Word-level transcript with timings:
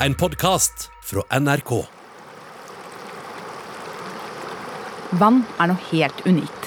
En 0.00 0.14
podkast 0.14 0.90
fra 1.02 1.22
NRK. 1.40 1.70
Vann 5.16 5.38
er 5.56 5.70
noe 5.70 5.80
helt 5.88 6.18
unikt. 6.28 6.66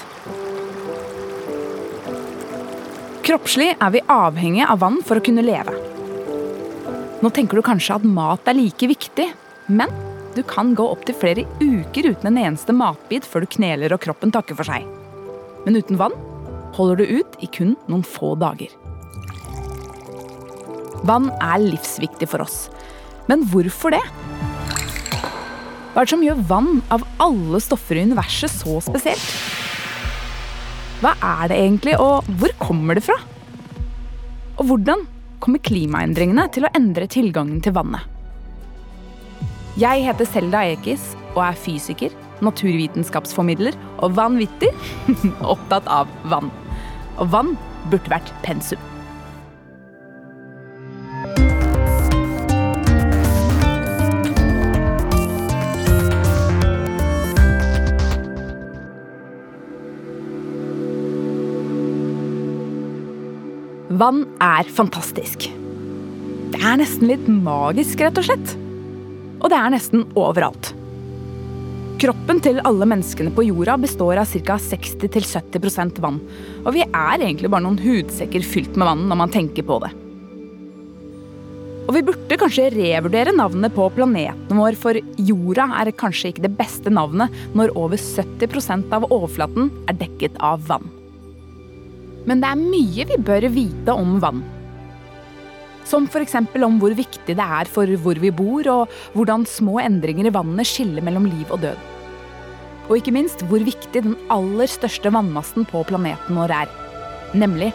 Kroppslig 3.22 3.68
er 3.76 3.92
vi 3.94 4.02
avhengig 4.10 4.64
av 4.66 4.82
vann 4.82 4.98
for 5.06 5.20
å 5.20 5.22
kunne 5.22 5.44
leve. 5.46 5.76
Nå 7.22 7.30
tenker 7.30 7.60
du 7.60 7.62
kanskje 7.70 8.00
at 8.00 8.08
mat 8.18 8.50
er 8.50 8.58
like 8.58 8.90
viktig, 8.90 9.28
men 9.70 9.94
du 10.34 10.42
kan 10.50 10.74
gå 10.74 10.88
opptil 10.90 11.14
flere 11.22 11.46
uker 11.62 12.10
uten 12.10 12.32
en 12.32 12.42
eneste 12.48 12.74
matbit 12.74 13.22
før 13.22 13.46
du 13.46 13.52
kneler 13.54 13.94
og 13.94 14.02
kroppen 14.08 14.34
takker 14.34 14.58
for 14.58 14.66
seg. 14.66 14.90
Men 15.68 15.78
uten 15.78 16.02
vann 16.02 16.18
holder 16.74 16.98
du 16.98 17.22
ut 17.22 17.38
i 17.38 17.46
kun 17.54 17.76
noen 17.86 18.02
få 18.02 18.34
dager. 18.42 18.74
Vann 21.06 21.30
er 21.38 21.62
livsviktig 21.62 22.26
for 22.34 22.42
oss. 22.42 22.64
Men 23.30 23.44
hvorfor 23.46 23.94
det? 23.94 24.02
Hva 25.90 26.02
er 26.02 26.06
det 26.06 26.10
som 26.12 26.22
gjør 26.24 26.42
vann 26.50 26.80
av 26.90 27.04
alle 27.22 27.60
stoffer 27.62 27.98
i 27.98 28.04
universet 28.08 28.50
så 28.50 28.80
spesielt? 28.82 29.26
Hva 31.00 31.14
er 31.24 31.50
det 31.50 31.58
egentlig, 31.62 31.94
og 32.02 32.26
hvor 32.40 32.52
kommer 32.60 32.98
det 32.98 33.04
fra? 33.06 33.16
Og 34.58 34.66
hvordan 34.68 35.06
kommer 35.40 35.62
klimaendringene 35.64 36.44
til 36.52 36.66
å 36.66 36.72
endre 36.76 37.06
tilgangen 37.10 37.62
til 37.64 37.74
vannet? 37.78 38.04
Jeg 39.80 40.02
heter 40.04 40.28
Selda 40.28 40.64
Ekiz 40.74 41.12
og 41.30 41.44
er 41.46 41.56
fysiker, 41.56 42.12
naturvitenskapsformidler 42.44 43.78
og 44.02 44.18
vanvittig 44.18 44.72
opptatt 45.54 45.86
av 45.88 46.10
vann. 46.28 46.50
Og 47.22 47.30
vann 47.32 47.54
burde 47.88 48.12
vært 48.12 48.34
pensum. 48.44 48.82
Vann 64.00 64.22
er 64.40 64.64
fantastisk. 64.72 65.44
Det 66.54 66.58
er 66.62 66.78
nesten 66.80 67.10
litt 67.10 67.26
magisk, 67.28 68.00
rett 68.00 68.16
og 68.16 68.24
slett. 68.24 68.52
Og 69.42 69.50
det 69.52 69.58
er 69.58 69.72
nesten 69.74 70.06
overalt. 70.16 70.70
Kroppen 72.00 72.38
til 72.40 72.62
alle 72.64 72.86
menneskene 72.88 73.32
på 73.36 73.44
jorda 73.44 73.74
består 73.82 74.22
av 74.22 74.30
ca. 74.30 74.54
60-70% 74.56 76.00
vann. 76.00 76.16
Og 76.62 76.70
vi 76.78 76.86
er 76.86 77.18
egentlig 77.18 77.50
bare 77.52 77.66
noen 77.66 77.76
hudsekker 77.82 78.46
fylt 78.46 78.78
med 78.80 78.88
vann 78.88 79.02
når 79.10 79.20
man 79.20 79.34
tenker 79.34 79.66
på 79.68 79.76
det. 79.84 79.90
Og 81.90 81.92
vi 81.98 82.04
burde 82.06 82.38
kanskje 82.40 82.70
revurdere 82.72 83.34
navnet 83.36 83.74
på 83.76 83.90
planeten 83.98 84.62
vår, 84.62 84.78
for 84.80 84.96
jorda 85.18 85.66
er 85.82 85.92
kanskje 85.92 86.32
ikke 86.32 86.46
det 86.46 86.54
beste 86.56 86.94
navnet 86.94 87.36
når 87.58 87.74
over 87.76 88.00
70% 88.00 88.96
av 88.96 89.10
overflaten 89.10 89.68
er 89.90 90.00
dekket 90.06 90.40
av 90.40 90.64
vann. 90.70 90.88
Men 92.30 92.38
det 92.38 92.46
er 92.46 92.60
mye 92.62 93.04
vi 93.10 93.16
bør 93.26 93.48
vite 93.50 93.94
om 93.98 94.18
vann. 94.22 94.44
Som 95.90 96.04
f.eks. 96.06 96.36
om 96.38 96.76
hvor 96.78 96.92
viktig 96.94 97.34
det 97.34 97.42
er 97.42 97.66
for 97.66 97.90
hvor 97.98 98.20
vi 98.22 98.30
bor, 98.30 98.68
og 98.70 98.92
hvordan 99.16 99.42
små 99.50 99.80
endringer 99.82 100.28
i 100.28 100.34
vannet 100.36 100.68
skiller 100.70 101.02
mellom 101.02 101.26
liv 101.26 101.50
og 101.50 101.64
død. 101.64 101.88
Og 102.86 103.00
ikke 103.00 103.14
minst 103.16 103.42
hvor 103.50 103.62
viktig 103.66 104.04
den 104.04 104.14
aller 104.30 104.70
største 104.70 105.10
vannmassen 105.10 105.66
på 105.66 105.82
planeten 105.90 106.38
vår 106.38 106.54
er. 106.54 106.76
Nemlig 107.34 107.72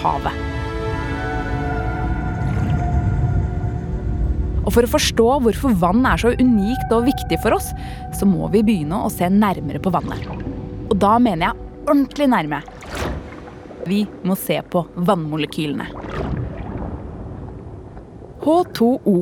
havet. 0.00 0.32
Og 4.64 4.72
For 4.72 4.84
å 4.84 4.94
forstå 4.96 5.28
hvorfor 5.44 5.76
vann 5.80 6.08
er 6.08 6.20
så 6.20 6.32
unikt 6.40 6.92
og 6.92 7.06
viktig 7.08 7.40
for 7.44 7.56
oss, 7.56 7.70
så 8.16 8.28
må 8.28 8.48
vi 8.52 8.64
begynne 8.64 9.04
å 9.04 9.12
se 9.12 9.28
nærmere 9.32 9.80
på 9.80 9.92
vannet. 9.92 10.24
Og 10.88 10.96
da 11.00 11.16
mener 11.20 11.50
jeg 11.50 11.88
ordentlig 11.88 12.32
nærme. 12.32 12.64
Vi 13.88 14.06
må 14.22 14.34
se 14.36 14.62
på 14.70 14.82
vannmolekylene. 14.94 15.86
H2O. 18.44 19.14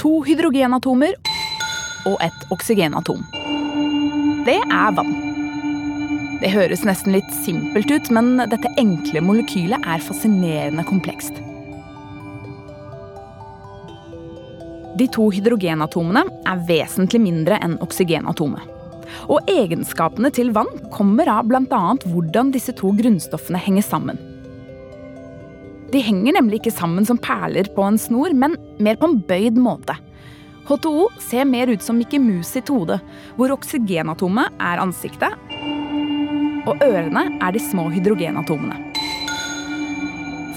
To 0.00 0.12
hydrogenatomer 0.24 1.18
og 2.08 2.16
et 2.24 2.46
oksygenatom. 2.56 3.20
Det 4.46 4.56
er 4.56 4.96
vann. 4.96 5.12
Det 6.40 6.54
høres 6.54 6.86
nesten 6.88 7.12
litt 7.12 7.28
simpelt 7.42 7.92
ut, 7.92 8.08
men 8.16 8.40
dette 8.48 8.72
enkle 8.80 9.20
molekylet 9.28 9.84
er 9.84 10.08
fascinerende 10.08 10.86
komplekst. 10.88 11.44
De 14.96 15.12
to 15.12 15.28
hydrogenatomene 15.36 16.24
er 16.48 16.68
vesentlig 16.68 17.20
mindre 17.28 17.60
enn 17.60 17.76
oksygenatomet. 17.84 18.79
Og 19.28 19.48
egenskapene 19.50 20.32
til 20.34 20.52
vann 20.56 20.70
kommer 20.94 21.30
av 21.30 21.48
bl.a. 21.48 21.82
hvordan 22.04 22.52
disse 22.54 22.74
to 22.76 22.92
grunnstoffene 22.98 23.60
henger 23.60 23.86
sammen. 23.86 24.20
De 25.90 26.02
henger 26.06 26.36
nemlig 26.36 26.60
ikke 26.60 26.74
sammen 26.74 27.06
som 27.06 27.18
perler 27.18 27.66
på 27.74 27.82
en 27.82 27.98
snor, 27.98 28.34
men 28.36 28.54
mer 28.78 28.98
på 29.00 29.08
en 29.10 29.18
bøyd 29.26 29.58
måte. 29.58 29.96
H2O 30.68 31.08
ser 31.18 31.48
mer 31.50 31.72
ut 31.72 31.82
som 31.82 31.98
Mickey 31.98 32.20
Mus 32.22 32.52
sitt 32.54 32.70
hode, 32.70 33.00
hvor 33.34 33.50
oksygenatomet 33.56 34.54
er 34.62 34.82
ansiktet, 34.82 35.34
og 36.68 36.84
ørene 36.84 37.24
er 37.40 37.56
de 37.56 37.62
små 37.64 37.88
hydrogenatomene. 37.90 38.78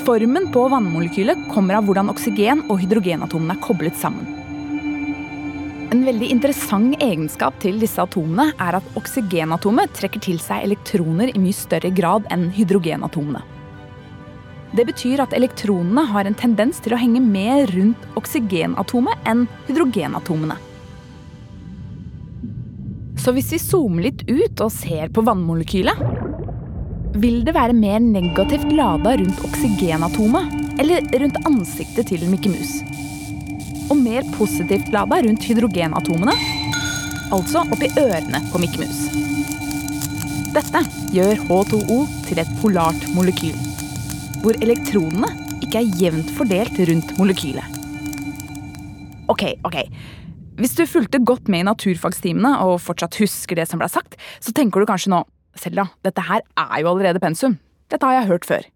Formen 0.03 0.49
på 0.51 0.67
vannmolekylet 0.67 1.47
kommer 1.53 1.79
av 1.79 1.87
hvordan 1.87 2.11
oksygen 2.11 2.65
og 2.67 2.81
hydrogenatomene 2.83 3.55
er 3.55 3.63
koblet 3.63 3.97
sammen. 3.97 4.42
En 5.93 5.99
veldig 6.01 6.25
interessant 6.33 6.95
egenskap 7.05 7.59
til 7.61 7.75
disse 7.77 8.01
atomene 8.01 8.47
er 8.57 8.79
at 8.79 8.85
oksygenatomet 8.97 9.91
trekker 9.93 10.23
til 10.25 10.39
seg 10.41 10.63
elektroner 10.65 11.29
i 11.29 11.41
mye 11.41 11.53
større 11.53 11.91
grad 11.93 12.25
enn 12.33 12.47
hydrogenatomene. 12.55 13.43
Det 14.73 14.87
betyr 14.89 15.21
at 15.21 15.35
elektronene 15.37 16.07
har 16.09 16.25
en 16.25 16.37
tendens 16.39 16.81
til 16.81 16.95
å 16.95 16.97
henge 16.97 17.21
mer 17.21 17.69
rundt 17.75 18.07
oksygenatomet 18.17 19.29
enn 19.29 19.45
hydrogenatomene. 19.67 20.57
Så 23.21 23.35
hvis 23.37 23.53
vi 23.53 23.61
zoomer 23.61 24.07
litt 24.07 24.25
ut 24.25 24.65
og 24.65 24.73
ser 24.73 25.13
på 25.13 25.21
vannmolekylet, 25.29 26.01
vil 27.21 27.43
det 27.45 27.53
være 27.53 27.77
mer 27.77 28.01
negativt 28.01 28.73
lada 28.73 29.13
rundt 29.21 29.45
oksygenatomet 29.45 30.81
eller 30.81 31.05
rundt 31.21 31.37
ansiktet 31.45 32.09
til 32.09 32.25
Mikke 32.33 32.49
Mouse 32.57 33.02
og 33.93 33.99
mer 34.01 34.25
positivt 34.33 34.89
lada 34.93 35.19
rundt 35.21 35.45
hydrogenatomene, 35.45 36.33
altså 37.33 37.61
oppi 37.73 37.91
ørene 38.01 38.41
på 38.49 38.61
Mikke 38.61 38.81
Mus. 38.81 39.03
Dette 40.53 40.81
gjør 41.13 41.43
H2O 41.49 41.99
til 42.27 42.41
et 42.41 42.49
polart 42.61 43.05
molekyl, 43.13 43.55
hvor 44.41 44.57
elektronene 44.65 45.29
ikke 45.61 45.83
er 45.83 45.93
jevnt 46.01 46.33
fordelt 46.33 46.81
rundt 46.89 47.13
molekylet. 47.19 47.79
Ok, 49.31 49.45
ok. 49.65 49.79
Hvis 50.57 50.75
du 50.77 50.85
fulgte 50.89 51.21
godt 51.25 51.49
med 51.49 51.63
i 51.63 51.69
naturfagstimene 51.69 52.57
og 52.65 52.79
fortsatt 52.83 53.17
husker 53.21 53.57
det 53.57 53.69
som 53.69 53.81
ble 53.81 53.89
sagt, 53.89 54.17
så 54.41 54.53
tenker 54.53 54.81
du 54.81 54.89
kanskje 54.89 55.13
nå 55.13 55.23
Selda, 55.53 55.85
dette 56.01 56.23
her 56.25 56.41
er 56.41 56.79
jo 56.81 56.89
allerede 56.89 57.21
pensum. 57.21 57.59
Dette 57.93 58.07
har 58.09 58.23
jeg 58.23 58.29
hørt 58.31 58.47
før. 58.49 58.72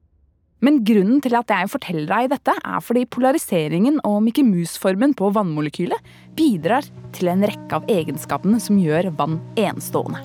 Men 0.66 0.79
grunnen 0.81 1.19
til 1.22 1.35
at 1.38 1.51
jeg 1.53 1.69
forteller 1.69 2.07
deg 2.09 2.31
dette, 2.31 2.53
er 2.66 2.81
fordi 2.81 3.03
polariseringen 3.13 4.00
og 4.07 4.23
Mickey 4.25 4.45
Mus-formen 4.45 5.13
på 5.18 5.29
vannmolekylet 5.35 6.09
bidrar 6.38 6.88
til 7.13 7.29
en 7.29 7.45
rekke 7.45 7.78
av 7.78 7.85
egenskapene 7.91 8.57
som 8.62 8.79
gjør 8.81 9.12
vann 9.19 9.38
enestående. 9.59 10.23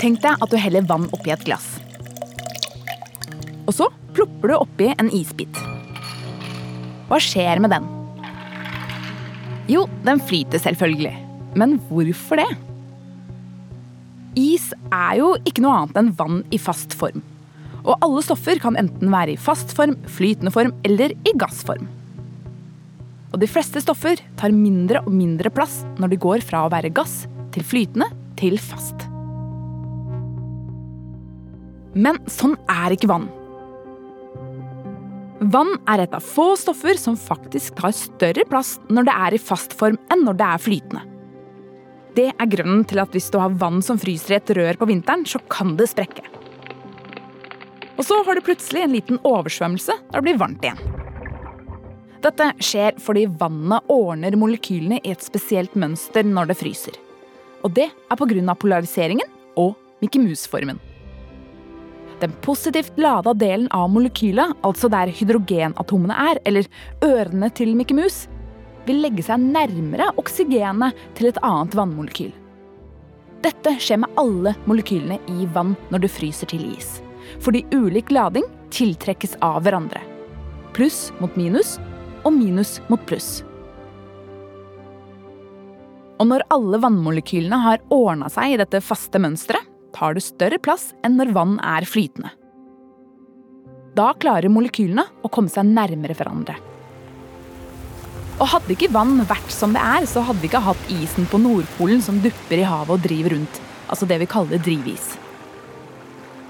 Tenk 0.00 0.18
deg 0.24 0.34
at 0.42 0.50
du 0.50 0.58
heller 0.58 0.86
vann 0.88 1.06
oppi 1.14 1.30
et 1.30 1.46
glass. 1.46 1.76
Og 3.68 3.76
så 3.76 3.90
plopper 4.16 4.50
du 4.50 4.56
oppi 4.58 4.90
en 4.96 5.12
isbit. 5.14 5.62
Hva 7.06 7.20
skjer 7.22 7.62
med 7.62 7.70
den? 7.74 7.86
Jo, 9.70 9.84
den 10.02 10.18
flyter 10.26 10.58
selvfølgelig. 10.58 11.14
Men 11.54 11.78
hvorfor 11.86 12.42
det? 12.42 12.48
Is 14.38 14.72
er 14.90 15.20
jo 15.20 15.36
ikke 15.46 15.62
noe 15.62 15.84
annet 15.84 16.00
enn 16.00 16.16
vann 16.18 16.42
i 16.50 16.58
fast 16.58 16.96
form. 16.98 17.22
Og 17.84 17.96
alle 18.04 18.22
stoffer 18.24 18.60
kan 18.62 18.76
enten 18.80 19.12
være 19.12 19.34
i 19.34 19.40
fast 19.40 19.74
form, 19.76 19.96
flytende 20.10 20.52
form 20.54 20.74
eller 20.86 21.14
i 21.24 21.34
gassform. 21.40 21.88
Og 23.30 23.38
de 23.40 23.48
fleste 23.50 23.82
stoffer 23.82 24.20
tar 24.38 24.54
mindre 24.54 25.04
og 25.04 25.12
mindre 25.14 25.52
plass 25.54 25.80
når 26.00 26.12
de 26.12 26.22
går 26.24 26.44
fra 26.46 26.64
å 26.66 26.72
være 26.72 26.92
gass 26.94 27.24
til 27.54 27.66
flytende 27.66 28.10
til 28.40 28.58
fast. 28.60 29.06
Men 31.94 32.20
sånn 32.30 32.56
er 32.70 32.94
ikke 32.94 33.10
vann. 33.10 33.28
Vann 35.50 35.72
er 35.88 36.02
et 36.04 36.14
av 36.14 36.22
få 36.22 36.52
stoffer 36.60 36.98
som 37.00 37.16
faktisk 37.16 37.78
tar 37.78 37.94
større 37.96 38.44
plass 38.48 38.74
når 38.92 39.08
det 39.08 39.14
er 39.24 39.36
i 39.36 39.40
fast 39.40 39.72
form 39.78 39.96
enn 40.12 40.26
når 40.26 40.36
det 40.36 40.48
er 40.50 40.62
flytende. 40.66 41.06
Det 42.18 42.26
er 42.34 42.50
grunnen 42.50 42.84
til 42.90 43.00
at 43.00 43.14
hvis 43.14 43.30
du 43.32 43.38
har 43.40 43.54
vann 43.58 43.80
som 43.86 43.98
fryser 43.98 44.34
i 44.34 44.38
et 44.40 44.52
rør 44.58 44.78
på 44.80 44.90
vinteren, 44.90 45.24
så 45.24 45.40
kan 45.48 45.76
det 45.78 45.88
sprekke. 45.92 46.26
Og 47.98 48.06
så 48.06 48.20
har 48.26 48.36
du 48.36 48.44
plutselig 48.44 48.84
en 48.84 48.94
liten 48.94 49.20
oversvømmelse 49.26 49.96
når 50.10 50.18
det 50.18 50.26
blir 50.28 50.40
varmt 50.40 50.66
igjen. 50.66 50.82
Dette 52.20 52.50
skjer 52.60 52.98
fordi 53.00 53.24
vannet 53.40 53.86
ordner 53.92 54.36
molekylene 54.36 55.00
i 55.00 55.14
et 55.14 55.24
spesielt 55.24 55.76
mønster 55.78 56.26
når 56.26 56.50
det 56.50 56.58
fryser. 56.60 56.96
Og 57.64 57.72
det 57.76 57.88
er 57.90 58.20
pga. 58.20 58.54
polariseringen 58.54 59.26
og 59.56 59.74
Mickey 60.00 60.20
Mouse-formen. 60.20 60.78
Den 62.20 62.32
positivt 62.44 62.98
lada 63.00 63.32
delen 63.32 63.68
av 63.72 63.88
molekylet, 63.88 64.52
altså 64.60 64.90
der 64.92 65.08
hydrogenatomene 65.08 66.12
er, 66.12 66.40
eller 66.44 66.68
ørene 67.00 67.48
til 67.56 67.72
Mickey 67.76 67.96
Mouse, 67.96 68.28
vil 68.84 69.00
legge 69.00 69.24
seg 69.24 69.40
nærmere 69.40 70.10
oksygenet 70.20 70.96
til 71.16 71.30
et 71.30 71.40
annet 71.44 71.76
vannmolekyl. 71.76 72.32
Dette 73.40 73.72
skjer 73.80 74.02
med 74.02 74.20
alle 74.20 74.52
molekylene 74.68 75.16
i 75.32 75.48
vann 75.54 75.72
når 75.88 76.04
det 76.04 76.12
fryser 76.12 76.50
til 76.52 76.66
is. 76.74 76.98
Fordi 77.38 77.62
ulik 77.70 78.10
lading 78.10 78.46
tiltrekkes 78.74 79.36
av 79.44 79.62
hverandre. 79.64 80.02
Pluss 80.74 81.10
mot 81.20 81.34
minus 81.38 81.76
og 82.24 82.34
minus 82.34 82.78
mot 82.90 83.02
pluss. 83.06 83.40
Og 86.20 86.28
når 86.28 86.44
alle 86.52 86.80
vannmolekylene 86.82 87.62
har 87.64 87.84
ordna 87.94 88.28
seg 88.32 88.54
i 88.54 88.58
dette 88.60 88.82
faste 88.84 89.20
mønsteret, 89.22 89.64
tar 89.96 90.14
det 90.14 90.22
større 90.22 90.58
plass 90.62 90.90
enn 91.06 91.16
når 91.18 91.32
vann 91.34 91.56
er 91.64 91.86
flytende. 91.88 92.30
Da 93.96 94.12
klarer 94.20 94.52
molekylene 94.52 95.02
å 95.24 95.30
komme 95.32 95.50
seg 95.50 95.66
nærmere 95.66 96.14
hverandre. 96.14 96.58
Og 98.40 98.48
hadde 98.52 98.72
ikke 98.72 98.92
vann 98.94 99.18
vært 99.28 99.50
som 99.52 99.74
det 99.76 99.82
er, 99.82 100.06
så 100.08 100.22
hadde 100.24 100.40
vi 100.40 100.48
ikke 100.48 100.62
hatt 100.64 100.92
isen 100.94 101.26
på 101.28 101.40
Nordpolen 101.42 102.00
som 102.04 102.20
dupper 102.24 102.62
i 102.62 102.68
havet 102.68 102.94
og 102.94 103.02
driver 103.04 103.34
rundt. 103.34 103.58
Altså 103.90 104.06
det 104.08 104.20
vi 104.22 104.30
kaller 104.30 104.62
drivis. 104.62 105.10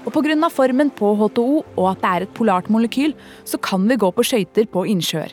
Og 0.05 0.13
pga. 0.15 0.49
formen 0.49 0.89
på 0.89 1.13
H2O 1.15 1.63
og 1.77 1.85
at 1.91 2.01
det 2.01 2.09
er 2.09 2.21
et 2.25 2.33
polart 2.33 2.69
molekyl, 2.69 3.13
så 3.45 3.57
kan 3.57 3.87
vi 3.87 3.95
gå 3.95 4.11
på 4.11 4.23
skøyter 4.23 4.65
på 4.65 4.85
innsjøer. 4.89 5.31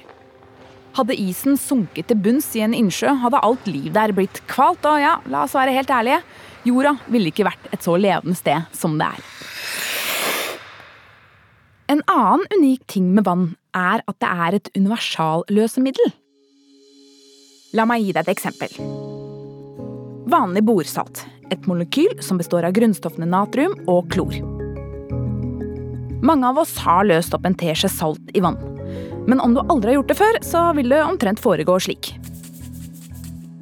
Hadde 0.98 1.14
isen 1.14 1.56
sunket 1.56 2.08
til 2.08 2.16
bunns 2.18 2.54
i 2.56 2.60
en 2.60 2.74
innsjø, 2.74 3.12
hadde 3.22 3.40
alt 3.40 3.66
liv 3.66 3.92
der 3.92 4.12
blitt 4.12 4.42
kvalt. 4.50 4.84
Og 4.84 5.00
ja, 5.00 5.18
la 5.26 5.44
oss 5.44 5.54
være 5.54 5.72
helt 5.76 5.90
ærlige, 5.90 6.22
jorda 6.64 6.96
ville 7.08 7.30
ikke 7.30 7.46
vært 7.48 7.68
et 7.72 7.84
så 7.84 7.96
levende 7.96 8.36
sted 8.36 8.66
som 8.76 8.98
det 8.98 9.08
er. 9.08 9.26
En 11.88 12.02
annen 12.12 12.44
unik 12.58 12.84
ting 12.86 13.14
med 13.14 13.24
vann 13.24 13.54
er 13.72 14.02
at 14.04 14.18
det 14.20 14.28
er 14.28 14.58
et 14.58 14.70
universalløsemiddel. 14.76 16.12
La 17.78 17.88
meg 17.88 18.04
gi 18.04 18.12
deg 18.12 18.26
et 18.26 18.34
eksempel. 18.34 18.76
Vanlig 20.28 20.64
bordsalt. 20.68 21.24
Et 21.48 21.64
molekyl 21.68 22.18
som 22.20 22.40
består 22.40 22.68
av 22.68 22.76
grunnstoffene 22.76 23.28
natrium 23.28 23.76
og 23.88 24.10
klor. 24.12 24.57
Mange 26.22 26.48
av 26.48 26.58
oss 26.58 26.72
har 26.82 27.06
løst 27.06 27.34
opp 27.36 27.44
en 27.46 27.54
teskje 27.58 27.90
salt 27.92 28.32
i 28.34 28.42
vann. 28.42 28.58
Men 29.30 29.42
om 29.44 29.52
du 29.54 29.60
aldri 29.60 29.92
har 29.92 30.00
gjort 30.00 30.10
det 30.10 30.18
før, 30.18 30.38
så 30.42 30.62
vil 30.74 30.90
det 30.90 31.02
omtrent 31.04 31.42
foregå 31.42 31.76
slik. 31.84 32.14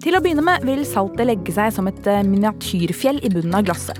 Til 0.00 0.16
å 0.16 0.22
begynne 0.22 0.44
med 0.46 0.64
vil 0.64 0.84
saltet 0.88 1.26
legge 1.28 1.52
seg 1.52 1.74
som 1.74 1.90
et 1.90 2.08
eh, 2.08 2.22
miniatyrfjell 2.24 3.18
i 3.26 3.32
bunnen 3.34 3.58
av 3.58 3.66
glasset. 3.66 3.98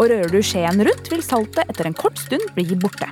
Og 0.00 0.08
rører 0.08 0.32
du 0.32 0.40
skjeen 0.40 0.80
rundt, 0.82 1.10
vil 1.12 1.22
saltet 1.22 1.68
etter 1.68 1.86
en 1.86 1.98
kort 1.98 2.18
stund 2.18 2.46
bli 2.56 2.64
borte. 2.80 3.10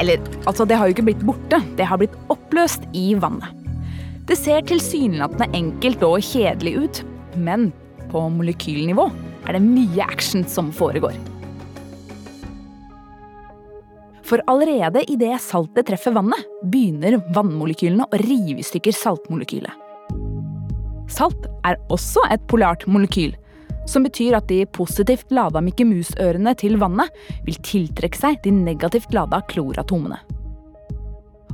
Eller, 0.00 0.20
altså, 0.48 0.66
det 0.66 0.76
har 0.80 0.88
jo 0.88 0.96
ikke 0.96 1.06
blitt 1.12 1.24
borte, 1.24 1.62
det 1.78 1.86
har 1.86 2.00
blitt 2.00 2.16
oppløst 2.32 2.88
i 2.96 3.12
vannet. 3.20 3.56
Det 4.28 4.36
ser 4.38 4.66
tilsynelatende 4.66 5.48
enkelt 5.56 6.02
og 6.06 6.20
kjedelig 6.26 6.76
ut, 6.76 7.02
men 7.40 7.70
på 8.10 8.26
molekylnivå 8.34 9.08
er 9.46 9.56
det 9.56 9.64
mye 9.64 10.06
action 10.10 10.44
som 10.46 10.74
foregår. 10.74 11.14
For 14.30 14.42
allerede 14.50 15.02
idet 15.10 15.42
saltet 15.42 15.88
treffer 15.90 16.14
vannet, 16.14 16.46
begynner 16.70 17.18
vannmolekylene 17.34 18.06
å 18.06 18.22
rive 18.22 18.62
i 18.62 18.66
stykker 18.66 18.94
saltmolekylet. 18.94 19.86
Salt 21.10 21.48
er 21.66 21.80
også 21.90 22.22
et 22.30 22.42
polart 22.50 22.86
molekyl, 22.86 23.34
som 23.90 24.06
betyr 24.06 24.38
at 24.38 24.46
de 24.46 24.62
positivt 24.70 25.34
lada 25.34 25.58
Mikke 25.64 25.84
Mus-ørene 25.88 26.54
til 26.58 26.78
vannet 26.78 27.10
vil 27.46 27.58
tiltrekke 27.66 28.18
seg 28.20 28.38
de 28.44 28.54
negativt 28.54 29.10
lada 29.16 29.42
kloratomene 29.50 30.20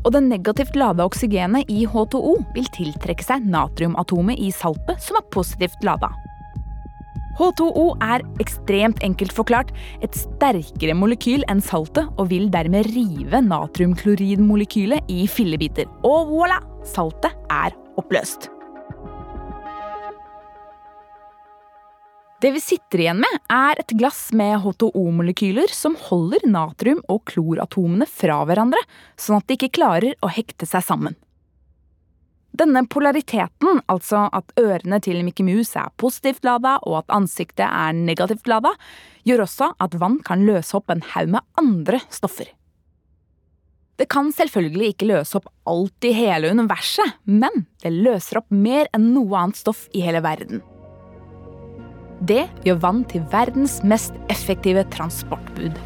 og 0.07 0.13
det 0.15 0.23
negativt 0.23 0.77
lada 0.79 1.03
oksygenet 1.09 1.67
i 1.73 1.83
H2O 1.91 2.37
vil 2.55 2.69
tiltrekke 2.75 3.27
seg 3.27 3.47
natriumatomet 3.51 4.39
i 4.39 4.53
saltet 4.55 5.03
som 5.03 5.19
er 5.19 5.27
positivt 5.35 5.83
lada. 5.87 6.13
H2O 7.37 7.87
er 8.01 8.25
ekstremt 8.41 9.03
enkelt 9.05 9.35
forklart 9.37 9.73
et 10.05 10.17
sterkere 10.17 10.97
molekyl 10.97 11.45
enn 11.53 11.61
saltet 11.61 12.09
og 12.17 12.31
vil 12.33 12.49
dermed 12.53 12.89
rive 12.95 13.43
natriumkloridmolekylet 13.45 15.13
i 15.13 15.27
fillebiter. 15.29 15.91
Og 16.07 16.33
voilà! 16.33 16.63
Saltet 16.87 17.35
er 17.53 17.75
oppløst. 17.99 18.49
Det 22.41 22.51
vi 22.53 22.61
sitter 22.61 23.01
igjen 23.01 23.21
med, 23.25 23.39
er 23.51 23.81
et 23.81 23.93
glass 23.97 24.29
med 24.37 24.61
H2O-molekyler 24.61 25.73
som 25.73 25.97
holder 26.09 26.45
natrium- 26.45 27.05
og 27.09 27.23
kloratomene 27.33 28.07
fra 28.09 28.43
hverandre, 28.47 28.83
sånn 29.17 29.41
at 29.41 29.49
de 29.49 29.57
ikke 29.57 29.73
klarer 29.81 30.13
å 30.21 30.31
hekte 30.31 30.69
seg 30.69 30.85
sammen. 30.85 31.17
Denne 32.57 32.87
polariteten, 32.89 33.83
altså 33.91 34.27
at 34.33 34.53
ørene 34.61 35.01
til 35.05 35.19
Mickey 35.27 35.45
Mouse 35.45 35.77
er 35.77 35.93
positivt 36.01 36.47
lada 36.47 36.77
og 36.87 37.03
at 37.03 37.13
ansiktet 37.13 37.67
er 37.67 37.97
negativt 37.97 38.47
lada, 38.49 38.73
gjør 39.29 39.45
også 39.45 39.73
at 39.83 39.97
vann 40.01 40.21
kan 40.25 40.45
løse 40.47 40.77
opp 40.79 40.93
en 40.93 41.05
haug 41.13 41.35
med 41.35 41.45
andre 41.61 42.01
stoffer. 42.09 42.49
Det 43.97 44.09
kan 44.13 44.29
selvfølgelig 44.33 44.93
ikke 44.93 45.09
løse 45.09 45.39
opp 45.39 45.51
alt 45.69 46.05
i 46.05 46.13
hele 46.17 46.53
universet, 46.53 47.19
men 47.25 47.67
det 47.83 47.93
løser 47.93 48.41
opp 48.43 48.53
mer 48.53 48.89
enn 48.97 49.11
noe 49.15 49.37
annet 49.41 49.61
stoff 49.61 49.87
i 49.97 50.05
hele 50.05 50.23
verden. 50.25 50.63
Det 52.25 52.45
gjør 52.65 52.81
vann 52.85 53.05
til 53.11 53.25
verdens 53.33 53.83
mest 53.85 54.17
effektive 54.33 54.85
transportbud. 54.93 55.77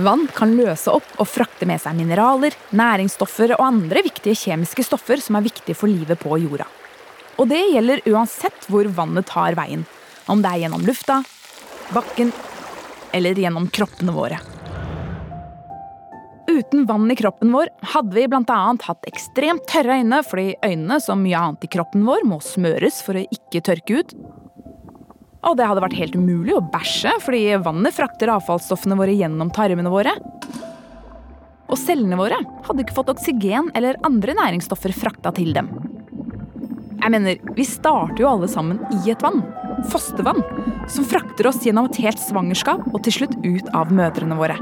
Vann 0.00 0.26
kan 0.32 0.52
løse 0.56 0.92
opp 0.92 1.08
og 1.20 1.28
frakte 1.28 1.66
med 1.68 1.80
seg 1.82 1.96
mineraler, 1.98 2.54
næringsstoffer 2.76 3.52
og 3.56 3.64
andre 3.66 4.04
viktige 4.06 4.38
kjemiske 4.38 4.84
stoffer 4.86 5.20
som 5.20 5.36
er 5.36 5.44
viktige 5.44 5.76
for 5.76 5.90
livet 5.90 6.20
på 6.20 6.38
jorda. 6.40 6.68
Og 7.40 7.48
det 7.50 7.60
gjelder 7.72 8.04
uansett 8.08 8.68
hvor 8.70 8.88
vannet 8.96 9.28
tar 9.28 9.56
veien. 9.58 9.84
Om 10.30 10.44
det 10.44 10.52
er 10.52 10.62
gjennom 10.64 10.86
lufta, 10.86 11.20
bakken 11.92 12.32
eller 13.16 13.38
gjennom 13.38 13.68
kroppene 13.72 14.14
våre. 14.14 14.40
Uten 16.50 16.86
vann 16.86 17.10
i 17.10 17.16
kroppen 17.16 17.52
vår 17.54 17.70
hadde 17.92 18.16
vi 18.16 18.26
bl.a. 18.28 18.60
hatt 18.82 19.06
ekstremt 19.08 19.68
tørre 19.70 20.00
øyne 20.00 20.22
fordi 20.26 20.56
øynene, 20.64 21.00
som 21.02 21.22
mye 21.22 21.38
annet 21.38 21.66
i 21.66 21.70
kroppen 21.70 22.06
vår, 22.08 22.24
må 22.26 22.40
smøres 22.42 23.02
for 23.06 23.20
å 23.20 23.26
ikke 23.36 23.62
tørke 23.68 24.00
ut. 24.00 24.14
Og 25.48 25.56
det 25.56 25.66
hadde 25.66 25.82
vært 25.82 25.96
helt 25.96 26.16
umulig 26.18 26.52
å 26.56 26.64
bæsje 26.72 27.14
fordi 27.24 27.44
vannet 27.64 27.96
frakter 27.96 28.32
avfallsstoffene 28.34 28.98
våre 28.98 29.14
gjennom 29.16 29.52
tarmene 29.54 29.92
våre. 29.92 30.12
Og 31.70 31.78
cellene 31.78 32.18
våre 32.18 32.40
hadde 32.66 32.84
ikke 32.84 32.96
fått 32.98 33.12
oksygen 33.14 33.70
eller 33.78 33.98
andre 34.06 34.34
næringsstoffer 34.36 34.92
frakta 34.96 35.32
til 35.36 35.54
dem. 35.56 35.70
Jeg 37.00 37.14
mener, 37.14 37.38
Vi 37.56 37.64
starter 37.64 38.20
jo 38.20 38.28
alle 38.28 38.48
sammen 38.48 38.82
i 39.00 39.10
et 39.10 39.22
vann. 39.22 39.40
Fostervann. 39.88 40.42
Som 40.90 41.06
frakter 41.08 41.48
oss 41.48 41.62
gjennom 41.64 41.88
et 41.88 42.00
helt 42.04 42.20
svangerskap 42.20 42.84
og 42.92 43.00
til 43.06 43.20
slutt 43.20 43.38
ut 43.40 43.72
av 43.72 43.92
mødrene 43.94 44.36
våre. 44.36 44.58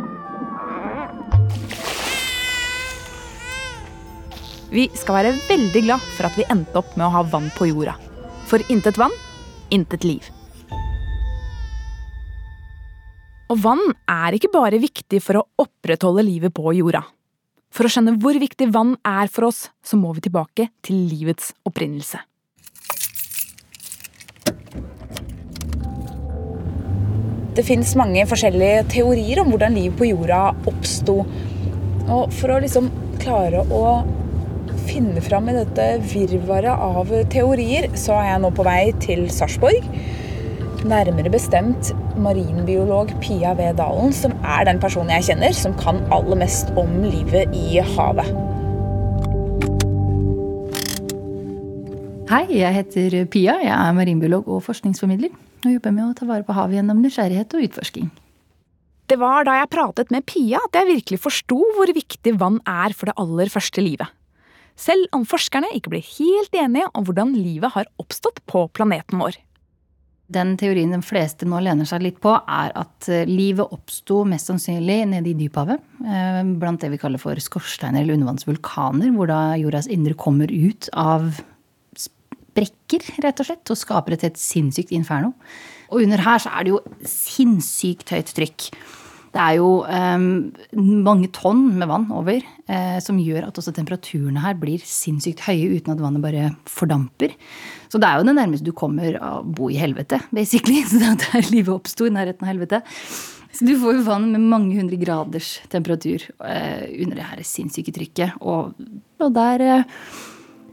Vi 4.70 4.86
skal 4.94 5.16
være 5.16 5.36
veldig 5.48 5.82
glad 5.88 6.08
for 6.14 6.28
at 6.28 6.36
vi 6.38 6.46
endte 6.52 6.78
opp 6.78 6.94
med 6.94 7.08
å 7.08 7.14
ha 7.16 7.26
vann 7.26 7.48
på 7.56 7.72
jorda. 7.72 7.96
For 8.46 8.62
intet 8.70 9.00
vann, 9.00 9.14
intet 9.74 10.04
liv. 10.04 10.28
Og 13.48 13.60
vann 13.64 13.80
er 14.12 14.36
ikke 14.36 14.50
bare 14.52 14.80
viktig 14.80 15.22
for 15.24 15.40
å 15.40 15.46
opprettholde 15.64 16.24
livet 16.26 16.52
på 16.52 16.74
jorda. 16.76 17.00
For 17.72 17.88
å 17.88 17.92
skjønne 17.92 18.18
hvor 18.20 18.36
viktig 18.40 18.68
vann 18.74 18.94
er 19.08 19.30
for 19.32 19.48
oss, 19.48 19.68
så 19.84 19.96
må 19.96 20.12
vi 20.16 20.26
tilbake 20.26 20.68
til 20.84 21.06
livets 21.08 21.54
opprinnelse. 21.68 22.20
Det 27.56 27.64
fins 27.66 27.94
mange 27.98 28.22
forskjellige 28.28 28.84
teorier 28.92 29.40
om 29.42 29.48
hvordan 29.50 29.74
livet 29.74 29.96
på 29.98 30.10
jorda 30.10 30.42
oppsto. 30.68 31.22
Og 32.04 32.36
for 32.36 32.52
å 32.52 32.60
liksom 32.62 32.92
klare 33.18 33.64
å 33.64 33.82
finne 34.88 35.24
fram 35.24 35.48
i 35.48 35.56
dette 35.56 35.88
virvaret 36.12 36.84
av 36.84 37.10
teorier, 37.32 37.88
så 37.96 38.20
er 38.20 38.34
jeg 38.34 38.44
nå 38.44 38.52
på 38.54 38.68
vei 38.68 38.82
til 39.02 39.26
Sarpsborg. 39.32 39.88
Nærmere 40.86 41.26
bestemt 41.26 41.88
marinbiolog 42.22 43.10
Pia 43.18 43.50
V. 43.58 43.72
Dalen, 43.74 44.12
som 44.14 44.30
er 44.46 44.62
den 44.68 44.78
personen 44.78 45.10
jeg 45.10 45.24
kjenner 45.26 45.54
som 45.56 45.72
kan 45.74 45.98
aller 46.14 46.38
mest 46.38 46.70
om 46.78 46.92
livet 47.02 47.50
i 47.50 47.80
havet. 47.82 48.28
Hei, 52.30 52.44
jeg 52.60 52.76
heter 52.76 53.16
Pia. 53.26 53.56
Jeg 53.64 53.74
er 53.74 53.96
marinbiolog 53.96 54.46
og 54.46 54.62
forskningsformidler. 54.68 55.34
Og 55.64 55.74
jobber 55.74 55.96
med 55.96 56.04
å 56.04 56.14
ta 56.14 56.28
vare 56.28 56.46
på 56.46 56.54
havet 56.54 56.78
gjennom 56.78 57.02
nysgjerrighet 57.02 57.58
og 57.58 57.66
utforsking. 57.66 58.12
Det 59.10 59.18
var 59.18 59.48
da 59.48 59.56
jeg 59.58 59.72
pratet 59.74 60.14
med 60.14 60.28
Pia 60.30 60.62
at 60.62 60.78
jeg 60.78 60.90
virkelig 60.92 61.18
forsto 61.24 61.58
hvor 61.74 61.90
viktig 61.90 62.36
vann 62.38 62.62
er 62.68 62.94
for 62.94 63.10
det 63.10 63.18
aller 63.18 63.50
første 63.50 63.82
livet. 63.82 64.14
Selv 64.78 65.10
om 65.10 65.26
forskerne 65.26 65.74
ikke 65.74 65.90
blir 65.90 66.06
helt 66.20 66.54
enige 66.54 66.86
om 66.94 67.02
hvordan 67.02 67.34
livet 67.34 67.74
har 67.74 67.90
oppstått 67.98 68.44
på 68.46 68.68
planeten 68.78 69.18
vår. 69.18 69.40
Den 70.28 70.56
teorien 70.60 70.92
de 70.92 71.00
fleste 71.00 71.46
nå 71.48 71.60
lener 71.64 71.88
seg 71.88 72.02
litt 72.04 72.18
på, 72.20 72.34
er 72.36 72.74
at 72.76 73.08
eh, 73.08 73.28
livet 73.28 73.72
oppsto 73.72 74.20
mest 74.28 74.50
sannsynlig 74.50 74.98
nede 75.08 75.30
i 75.30 75.36
dyphavet. 75.38 75.80
Eh, 76.04 76.42
blant 76.60 76.84
det 76.84 76.90
vi 76.92 77.00
kaller 77.00 77.22
for 77.22 77.40
skorsteiner 77.40 78.02
eller 78.02 78.18
undervannsvulkaner, 78.18 79.14
hvor 79.16 79.30
da 79.30 79.40
jordas 79.56 79.88
indre 79.88 80.16
kommer 80.20 80.52
ut 80.52 80.90
av 80.92 81.30
sprekker, 81.96 83.08
rett 83.24 83.40
og 83.40 83.48
slett, 83.48 83.72
og 83.72 83.80
skaper 83.80 84.18
et 84.18 84.28
helt 84.28 84.40
sinnssykt 84.42 84.92
inferno. 84.96 85.32
Og 85.88 86.04
under 86.04 86.20
her 86.20 86.44
så 86.44 86.52
er 86.52 86.66
det 86.66 86.74
jo 86.74 86.82
sinnssykt 87.08 88.12
høyt 88.12 88.34
trykk. 88.36 88.68
Det 89.34 89.40
er 89.42 89.56
jo 89.58 89.70
um, 89.84 90.28
mange 91.04 91.28
tonn 91.36 91.66
med 91.76 91.90
vann 91.90 92.06
over, 92.16 92.44
uh, 92.70 92.98
som 93.04 93.20
gjør 93.20 93.48
at 93.48 93.58
også 93.60 93.74
temperaturene 93.76 94.42
her 94.42 94.56
blir 94.60 94.82
sinnssykt 94.84 95.44
høye 95.46 95.78
uten 95.78 95.94
at 95.94 96.02
vannet 96.02 96.24
bare 96.24 96.52
fordamper. 96.68 97.34
Så 97.92 98.00
det 98.00 98.08
er 98.08 98.20
jo 98.20 98.28
det 98.28 98.36
nærmeste 98.38 98.68
du 98.68 98.74
kommer 98.76 99.18
å 99.20 99.32
bo 99.44 99.68
i 99.72 99.80
helvete, 99.80 100.20
basically. 100.34 100.80
Så 100.88 101.02
det 101.02 101.10
er 101.12 101.20
der 101.26 101.52
livet 101.52 101.74
oppsto, 101.76 102.08
i 102.08 102.14
nærheten 102.14 102.46
av 102.46 102.52
helvete. 102.52 102.82
Så 103.52 103.66
du 103.66 103.74
får 103.80 103.98
jo 103.98 104.06
vann 104.06 104.28
med 104.32 104.44
mange 104.48 104.76
hundre 104.76 104.98
graders 105.00 105.56
temperatur 105.72 106.24
uh, 106.40 106.84
under 106.88 107.20
det 107.20 107.28
her 107.30 107.44
sinnssyke 107.44 107.94
trykket. 107.96 108.40
Og, 108.40 108.76
og 109.20 109.32
der 109.36 109.64
uh, 109.82 109.98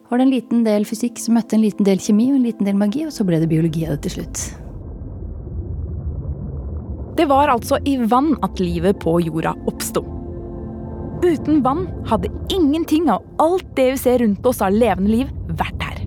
var 0.10 0.22
det 0.22 0.28
en 0.28 0.36
liten 0.36 0.68
del 0.68 0.88
fysikk 0.88 1.20
som 1.22 1.40
møtte 1.40 1.58
en 1.58 1.66
liten 1.66 1.88
del 1.88 2.04
kjemi 2.04 2.30
og 2.32 2.40
en 2.40 2.48
liten 2.52 2.68
del 2.68 2.78
magi, 2.80 3.08
og 3.08 3.16
så 3.16 3.28
ble 3.28 3.42
det 3.42 3.52
biologi 3.52 3.88
av 3.88 3.98
det 3.98 4.06
til 4.08 4.20
slutt. 4.20 4.65
Det 7.16 7.26
var 7.30 7.48
altså 7.48 7.80
i 7.88 7.96
vann 8.12 8.34
at 8.44 8.60
livet 8.60 9.00
på 9.00 9.18
jorda 9.24 9.54
oppsto. 9.70 10.04
Uten 11.24 11.62
vann 11.64 11.86
hadde 12.10 12.32
ingenting 12.52 13.08
av 13.10 13.24
alt 13.40 13.68
det 13.78 13.92
vi 13.94 14.02
ser 14.02 14.20
rundt 14.20 14.46
oss 14.46 14.60
av 14.62 14.76
levende 14.76 15.14
liv, 15.14 15.30
vært 15.56 15.86
her. 15.86 16.02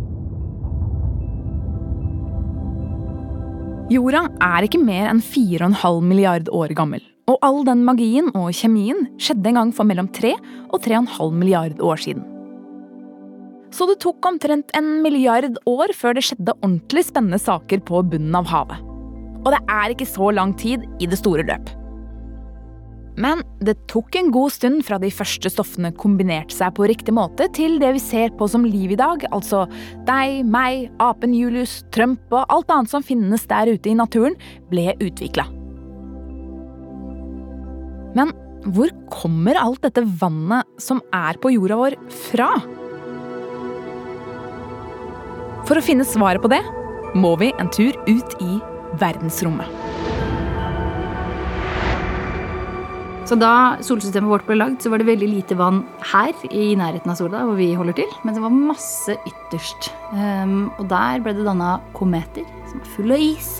Jorda 3.89 4.27
er 4.45 4.67
ikke 4.67 4.83
mer 4.85 5.09
enn 5.09 5.23
4,5 5.25 6.03
milliard 6.05 6.51
år 6.53 6.75
gammel. 6.77 7.01
Og 7.29 7.41
all 7.45 7.63
den 7.65 7.87
magien 7.89 8.29
og 8.37 8.53
kjemien 8.57 9.07
skjedde 9.21 9.49
en 9.49 9.61
gang 9.63 9.73
for 9.73 9.89
mellom 9.89 10.11
3 10.13 10.35
og 10.69 10.77
3,5 10.85 11.33
milliard 11.33 11.81
år 11.81 12.05
siden. 12.05 12.27
Så 13.73 13.89
det 13.89 13.99
tok 14.05 14.25
omtrent 14.29 14.73
en 14.77 15.01
milliard 15.05 15.57
år 15.69 15.93
før 15.97 16.17
det 16.17 16.25
skjedde 16.29 16.57
ordentlig 16.61 17.05
spennende 17.09 17.41
saker 17.41 17.81
på 17.89 18.05
bunnen 18.13 18.37
av 18.37 18.49
havet. 18.53 18.88
Og 19.45 19.53
det 19.55 19.61
er 19.71 19.95
ikke 19.95 20.09
så 20.09 20.33
lang 20.35 20.55
tid 20.59 20.87
i 21.03 21.09
det 21.11 21.21
store 21.21 21.47
løp. 21.47 21.75
Men 23.19 23.43
det 23.65 23.75
tok 23.91 24.15
en 24.15 24.31
god 24.31 24.53
stund 24.55 24.85
fra 24.87 24.99
de 25.03 25.11
første 25.11 25.51
stoffene 25.51 25.91
kombinerte 25.99 26.55
seg 26.55 26.77
på 26.77 26.87
riktig 26.87 27.15
måte, 27.17 27.49
til 27.55 27.81
det 27.83 27.91
vi 27.97 28.03
ser 28.03 28.31
på 28.39 28.47
som 28.51 28.67
liv 28.67 28.95
i 28.95 28.99
dag, 29.01 29.25
altså 29.35 29.65
deg, 30.07 30.45
meg, 30.47 30.87
apen 31.03 31.35
Julius, 31.35 31.81
Trump 31.95 32.31
og 32.31 32.45
alt 32.47 32.71
annet 32.71 32.95
som 32.95 33.03
finnes 33.03 33.49
der 33.51 33.73
ute 33.75 33.91
i 33.91 33.97
naturen, 33.99 34.39
ble 34.71 34.93
utvikla. 35.03 35.49
Men 38.15 38.31
hvor 38.71 38.95
kommer 39.11 39.59
alt 39.59 39.83
dette 39.83 40.07
vannet 40.21 40.67
som 40.83 41.03
er 41.15 41.39
på 41.43 41.53
jorda 41.57 41.79
vår, 41.83 41.99
fra? 42.31 42.53
For 45.67 45.79
å 45.79 45.85
finne 45.85 46.07
svaret 46.07 46.43
på 46.43 46.51
det 46.55 46.63
må 47.19 47.35
vi 47.41 47.51
en 47.59 47.71
tur 47.75 47.99
ut 48.07 48.43
i 48.45 48.59
verdensrommet. 49.01 49.79
Så 53.29 53.37
da 53.37 53.77
solsystemet 53.85 54.31
vårt 54.31 54.47
ble 54.49 54.57
lagd, 54.57 54.79
så 54.81 54.89
var 54.89 55.03
det 55.03 55.11
veldig 55.11 55.27
lite 55.29 55.57
vann 55.59 55.83
her 56.15 56.33
i 56.49 56.71
nærheten 56.81 57.13
av 57.13 57.19
sola, 57.19 57.43
hvor 57.45 57.59
vi 57.59 57.75
holder 57.77 57.99
til. 57.99 58.15
Men 58.25 58.37
det 58.37 58.41
var 58.41 58.55
masse 58.55 59.19
ytterst. 59.29 59.91
Um, 60.15 60.71
og 60.79 60.87
der 60.89 61.21
ble 61.21 61.35
det 61.37 61.45
danna 61.45 61.75
kometer, 61.97 62.47
som 62.71 62.81
er 62.81 62.95
fulle 62.95 63.19
av 63.19 63.27
is, 63.27 63.51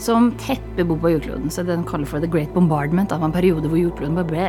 som 0.00 0.30
tepper 0.40 0.88
bo 0.88 0.96
på 1.02 1.12
jordkloden. 1.12 1.52
Så 1.52 1.66
den 1.68 1.84
kaller 1.88 2.08
for 2.08 2.24
the 2.24 2.30
great 2.30 2.54
bombardment 2.56 3.12
av 3.12 3.26
en 3.26 3.36
periode 3.36 3.68
hvor 3.68 3.82
jordkloden 3.82 4.16
bare 4.16 4.32
ble 4.32 4.48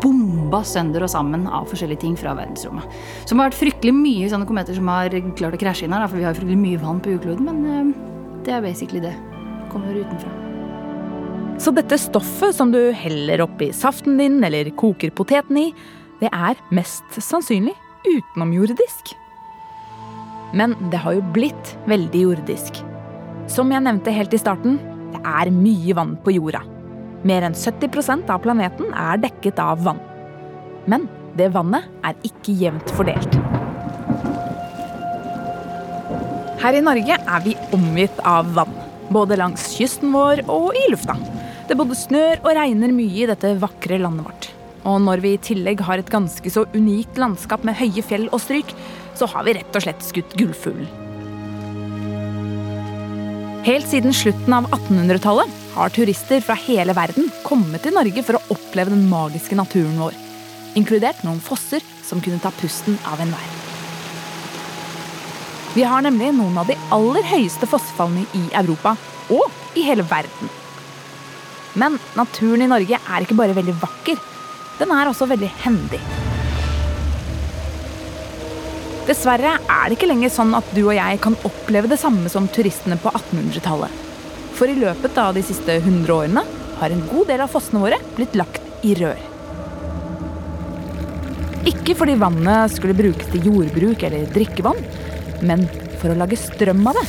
bomba 0.00 0.60
sønder 0.64 1.04
og 1.04 1.12
sammen 1.12 1.48
av 1.48 1.68
forskjellige 1.72 2.04
ting 2.04 2.20
fra 2.20 2.36
verdensrommet. 2.36 3.00
Som 3.24 3.40
har 3.40 3.48
vært 3.48 3.62
fryktelig 3.62 3.96
mye 3.96 4.28
sånne 4.32 4.48
kometer 4.48 4.76
som 4.76 4.92
har 4.92 5.16
klart 5.40 5.56
å 5.56 5.64
krasje 5.64 5.88
inn 5.88 5.96
her, 5.96 6.04
for 6.08 6.20
vi 6.20 6.28
har 6.28 6.36
fryktelig 6.36 6.60
mye 6.68 6.84
vann 6.84 7.00
på 7.00 7.16
jordkloden. 7.16 7.48
men... 7.48 7.92
Um, 7.96 8.09
det 8.46 8.54
er 8.56 8.64
basically 8.64 9.02
det. 9.04 9.14
Kommer 9.70 9.96
utenfra. 9.96 10.32
Så 11.60 11.72
dette 11.76 11.98
stoffet 12.00 12.56
som 12.56 12.70
du 12.72 12.78
heller 12.96 13.42
oppi 13.44 13.68
saften 13.76 14.16
din 14.20 14.38
eller 14.44 14.70
koker 14.80 15.12
poteten 15.12 15.58
i, 15.60 15.66
det 16.20 16.30
er 16.32 16.56
mest 16.72 17.20
sannsynlig 17.20 17.74
utenomjordisk. 18.06 19.12
Men 20.56 20.74
det 20.90 21.02
har 21.04 21.18
jo 21.18 21.26
blitt 21.34 21.74
veldig 21.90 22.24
jordisk. 22.24 22.80
Som 23.50 23.72
jeg 23.74 23.84
nevnte 23.84 24.14
helt 24.14 24.34
i 24.34 24.40
starten, 24.40 24.80
det 25.12 25.20
er 25.26 25.52
mye 25.54 25.96
vann 25.98 26.16
på 26.24 26.34
jorda. 26.38 26.62
Mer 27.28 27.44
enn 27.44 27.56
70% 27.56 28.30
av 28.32 28.40
planeten 28.44 28.92
er 28.96 29.20
dekket 29.20 29.60
av 29.60 29.84
vann. 29.84 30.00
Men 30.88 31.08
det 31.36 31.52
vannet 31.54 31.88
er 32.06 32.16
ikke 32.26 32.56
jevnt 32.56 32.96
fordelt. 32.96 33.39
Her 36.60 36.76
i 36.76 36.80
Norge 36.84 37.16
er 37.16 37.40
vi 37.40 37.54
omgitt 37.72 38.18
av 38.28 38.50
vann. 38.52 38.74
Både 39.08 39.38
langs 39.40 39.62
kysten 39.78 40.10
vår 40.12 40.42
og 40.52 40.74
i 40.76 40.82
lufta. 40.92 41.14
Det 41.70 41.76
både 41.78 41.96
snør 41.96 42.42
og 42.42 42.50
regner 42.58 42.92
mye 42.92 43.22
i 43.22 43.28
dette 43.30 43.54
vakre 43.62 43.96
landet 44.02 44.26
vårt. 44.26 44.48
Og 44.84 44.98
når 45.06 45.22
vi 45.24 45.32
i 45.34 45.40
tillegg 45.40 45.80
har 45.86 46.00
et 46.00 46.12
ganske 46.12 46.52
så 46.52 46.66
unikt 46.74 47.16
landskap 47.20 47.64
med 47.64 47.78
høye 47.80 48.04
fjell 48.04 48.28
og 48.28 48.42
stryk, 48.44 48.74
så 49.16 49.28
har 49.32 49.46
vi 49.46 49.54
rett 49.56 49.78
og 49.78 49.86
slett 49.86 50.04
skutt 50.04 50.36
gullfuglen. 50.36 50.88
Helt 53.64 53.88
siden 53.88 54.12
slutten 54.16 54.56
av 54.56 54.68
1800-tallet 54.68 55.56
har 55.78 55.96
turister 55.96 56.44
fra 56.44 56.58
hele 56.60 56.96
verden 56.96 57.32
kommet 57.44 57.84
til 57.84 57.96
Norge 57.96 58.24
for 58.26 58.36
å 58.36 58.44
oppleve 58.56 58.92
den 58.92 59.08
magiske 59.08 59.56
naturen 59.56 59.96
vår. 60.00 60.16
Inkludert 60.76 61.24
noen 61.24 61.40
fosser 61.44 61.84
som 62.04 62.20
kunne 62.20 62.40
ta 62.44 62.52
pusten 62.60 63.00
av 63.08 63.20
enhver. 63.24 63.59
Vi 65.74 65.84
har 65.86 66.02
nemlig 66.02 66.32
noen 66.34 66.56
av 66.58 66.66
de 66.66 66.74
aller 66.90 67.22
høyeste 67.30 67.68
fossefallene 67.70 68.24
i 68.34 68.48
Europa 68.58 68.96
og 69.30 69.78
i 69.78 69.84
hele 69.86 70.02
verden. 70.02 70.50
Men 71.78 71.98
naturen 72.18 72.64
i 72.64 72.70
Norge 72.70 72.98
er 72.98 73.22
ikke 73.22 73.38
bare 73.38 73.54
veldig 73.54 73.76
vakker, 73.78 74.18
den 74.80 74.94
er 74.96 75.10
også 75.10 75.28
veldig 75.30 75.50
hendig. 75.62 76.00
Dessverre 79.06 79.56
er 79.60 79.84
det 79.86 79.96
ikke 79.96 80.10
lenger 80.10 80.32
sånn 80.34 80.56
at 80.58 80.66
du 80.74 80.82
og 80.82 80.94
jeg 80.96 81.20
kan 81.22 81.38
oppleve 81.46 81.90
det 81.90 82.00
samme 82.02 82.30
som 82.32 82.50
turistene 82.50 82.98
på 82.98 83.12
1800-tallet. 83.14 84.06
For 84.58 84.70
i 84.70 84.78
løpet 84.78 85.18
av 85.22 85.36
de 85.38 85.44
siste 85.46 85.78
100 85.78 86.10
årene 86.14 86.42
har 86.80 86.94
en 86.94 87.06
god 87.12 87.30
del 87.30 87.44
av 87.46 87.52
fossene 87.52 87.82
våre 87.82 88.00
blitt 88.16 88.34
lagt 88.38 88.86
i 88.86 88.96
rør. 88.98 89.22
Ikke 91.70 91.94
fordi 91.94 92.18
vannet 92.18 92.74
skulle 92.74 92.96
brukes 92.96 93.30
til 93.30 93.46
jordbruk 93.50 94.02
eller 94.08 94.30
drikkevann, 94.34 94.80
men 95.46 95.66
for 96.00 96.12
å 96.12 96.18
lage 96.18 96.38
strøm 96.38 96.86
av 96.90 96.98
det. 96.98 97.06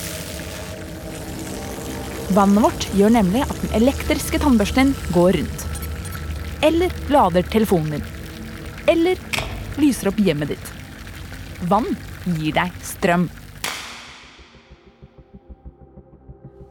Vannet 2.31 2.63
vårt 2.63 2.87
gjør 2.95 3.11
nemlig 3.17 3.43
at 3.43 3.57
den 3.63 3.75
elektriske 3.81 4.39
tannbørsten 4.39 4.93
din 4.93 5.11
går 5.15 5.35
rundt. 5.39 5.67
Eller 6.63 6.93
lader 7.11 7.43
telefonen 7.43 7.97
din. 7.97 8.05
Eller 8.91 9.19
lyser 9.81 10.11
opp 10.11 10.19
hjemmet 10.21 10.53
ditt. 10.53 10.71
Vann 11.67 11.89
gir 12.37 12.55
deg 12.55 12.75
strøm. 12.85 13.27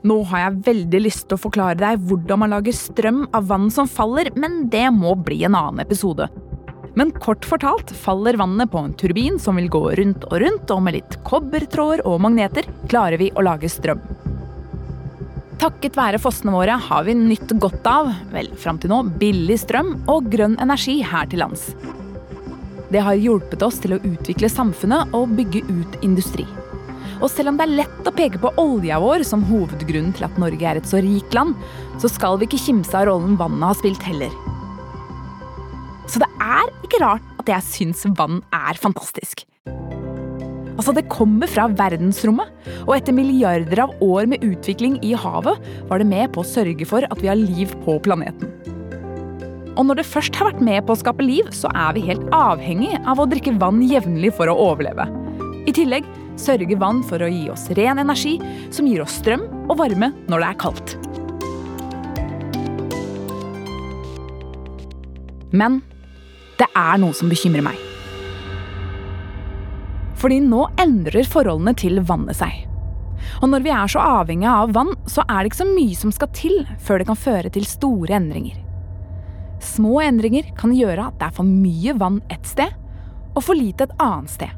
Nå 0.00 0.17
har 0.31 0.47
jeg 0.47 0.62
veldig 0.64 1.00
lyst 1.05 1.26
til 1.29 1.37
å 1.37 1.43
forklare 1.43 1.76
deg 1.76 2.07
hvordan 2.09 2.40
man 2.40 2.55
lager 2.55 2.73
strøm 2.76 3.26
av 3.37 3.50
vann 3.50 3.69
som 3.75 3.90
faller, 3.90 4.31
men 4.33 4.62
det 4.73 4.87
må 4.97 5.12
bli 5.21 5.43
en 5.45 5.59
annen 5.59 5.85
episode. 5.85 6.31
Men 6.99 7.13
kort 7.23 7.45
fortalt 7.47 7.93
faller 7.95 8.39
vannet 8.41 8.71
på 8.71 8.79
en 8.79 8.95
turbin 8.99 9.39
som 9.39 9.61
vil 9.61 9.71
gå 9.71 9.83
rundt 10.01 10.25
og 10.27 10.41
rundt, 10.43 10.73
og 10.75 10.83
med 10.83 10.99
litt 10.99 11.19
kobbertråder 11.27 12.03
og 12.09 12.21
magneter 12.25 12.67
klarer 12.91 13.21
vi 13.21 13.31
å 13.35 13.45
lage 13.47 13.71
strøm. 13.71 14.03
Takket 15.61 15.97
være 15.99 16.19
fossene 16.19 16.55
våre 16.55 16.79
har 16.81 17.05
vi 17.05 17.15
nytt 17.15 17.53
godt 17.61 17.85
av, 17.87 18.09
vel, 18.33 18.49
fram 18.57 18.79
til 18.81 18.91
nå, 18.95 19.03
billig 19.21 19.59
strøm 19.61 19.93
og 20.09 20.31
grønn 20.33 20.57
energi 20.63 21.03
her 21.05 21.29
til 21.29 21.45
lands. 21.45 21.75
Det 22.91 23.03
har 23.05 23.19
hjulpet 23.21 23.63
oss 23.63 23.77
til 23.83 23.95
å 23.95 24.01
utvikle 24.01 24.49
samfunnet 24.51 25.13
og 25.15 25.37
bygge 25.37 25.63
ut 25.69 26.01
industri. 26.03 26.47
Og 27.21 27.29
selv 27.29 27.53
om 27.53 27.59
det 27.61 27.67
er 27.67 27.77
lett 27.83 28.09
å 28.09 28.15
peke 28.17 28.41
på 28.41 28.55
olja 28.59 28.99
vår 29.03 29.23
som 29.29 29.45
hovedgrunnen 29.47 30.15
til 30.17 30.27
at 30.27 30.41
Norge 30.41 30.65
er 30.67 30.81
et 30.81 30.89
så 30.89 31.03
rikt 31.05 31.37
land, 31.37 31.53
så 32.01 32.09
skal 32.09 32.41
vi 32.41 32.49
ikke 32.49 32.65
kimse 32.65 32.97
av 32.97 33.11
rollen 33.11 33.37
vannet 33.39 33.69
har 33.69 33.79
spilt 33.79 34.09
heller. 34.09 34.33
Så 36.11 36.19
det 36.19 36.29
er 36.43 36.71
ikke 36.83 36.99
rart 37.05 37.26
at 37.38 37.50
jeg 37.52 37.67
syns 37.69 38.02
vann 38.19 38.40
er 38.55 38.79
fantastisk. 38.81 39.45
Altså, 40.81 40.95
det 40.97 41.11
kommer 41.12 41.50
fra 41.50 41.67
verdensrommet, 41.76 42.49
og 42.87 42.95
etter 42.97 43.14
milliarder 43.14 43.83
av 43.85 43.93
år 44.02 44.26
med 44.33 44.43
utvikling 44.47 44.97
i 45.05 45.12
havet 45.12 45.61
var 45.90 46.00
det 46.00 46.09
med 46.09 46.33
på 46.33 46.40
å 46.40 46.49
sørge 46.49 46.87
for 46.88 47.05
at 47.05 47.21
vi 47.21 47.29
har 47.29 47.38
liv 47.38 47.75
på 47.85 47.99
planeten. 48.02 48.49
Og 49.76 49.87
når 49.87 50.00
det 50.00 50.09
først 50.09 50.35
har 50.40 50.49
vært 50.50 50.64
med 50.64 50.81
på 50.87 50.97
å 50.97 51.00
skape 51.02 51.25
liv, 51.25 51.47
så 51.55 51.71
er 51.76 51.95
vi 51.97 52.07
helt 52.09 52.25
avhengig 52.35 52.97
av 53.09 53.21
å 53.21 53.29
drikke 53.29 53.55
vann 53.61 53.85
jevnlig 53.85 54.33
for 54.37 54.50
å 54.50 54.57
overleve. 54.71 55.07
I 55.69 55.76
tillegg 55.76 56.09
sørger 56.40 56.81
vann 56.81 57.05
for 57.07 57.23
å 57.23 57.29
gi 57.31 57.47
oss 57.52 57.69
ren 57.76 58.00
energi, 58.02 58.38
som 58.75 58.88
gir 58.88 59.05
oss 59.05 59.21
strøm 59.21 59.47
og 59.69 59.76
varme 59.85 60.11
når 60.33 60.43
det 60.43 60.50
er 60.50 60.61
kaldt. 60.64 60.97
Men 65.52 65.83
det 66.61 66.69
er 66.76 66.99
noe 67.00 67.17
som 67.17 67.31
bekymrer 67.33 67.64
meg. 67.64 67.79
Fordi 70.21 70.40
nå 70.45 70.67
endrer 70.81 71.29
forholdene 71.29 71.73
til 71.81 72.02
vannet 72.05 72.37
seg. 72.37 72.67
Og 73.40 73.49
når 73.52 73.64
vi 73.64 73.73
er 73.73 73.88
så 73.88 74.02
avhengige 74.21 74.52
av 74.52 74.75
vann, 74.76 74.93
så 75.09 75.25
er 75.26 75.40
det 75.40 75.50
ikke 75.50 75.62
så 75.62 75.69
mye 75.69 75.97
som 75.97 76.12
skal 76.12 76.31
til 76.37 76.59
før 76.81 77.00
det 77.00 77.09
kan 77.09 77.21
føre 77.21 77.52
til 77.52 77.69
store 77.69 78.17
endringer. 78.19 78.59
Små 79.61 80.00
endringer 80.05 80.49
kan 80.57 80.73
gjøre 80.76 81.11
at 81.11 81.19
det 81.21 81.29
er 81.29 81.37
for 81.37 81.49
mye 81.49 81.95
vann 82.00 82.21
ett 82.33 82.49
sted, 82.49 82.73
og 83.37 83.45
for 83.45 83.57
lite 83.57 83.87
et 83.87 83.97
annet 84.00 84.33
sted. 84.33 84.52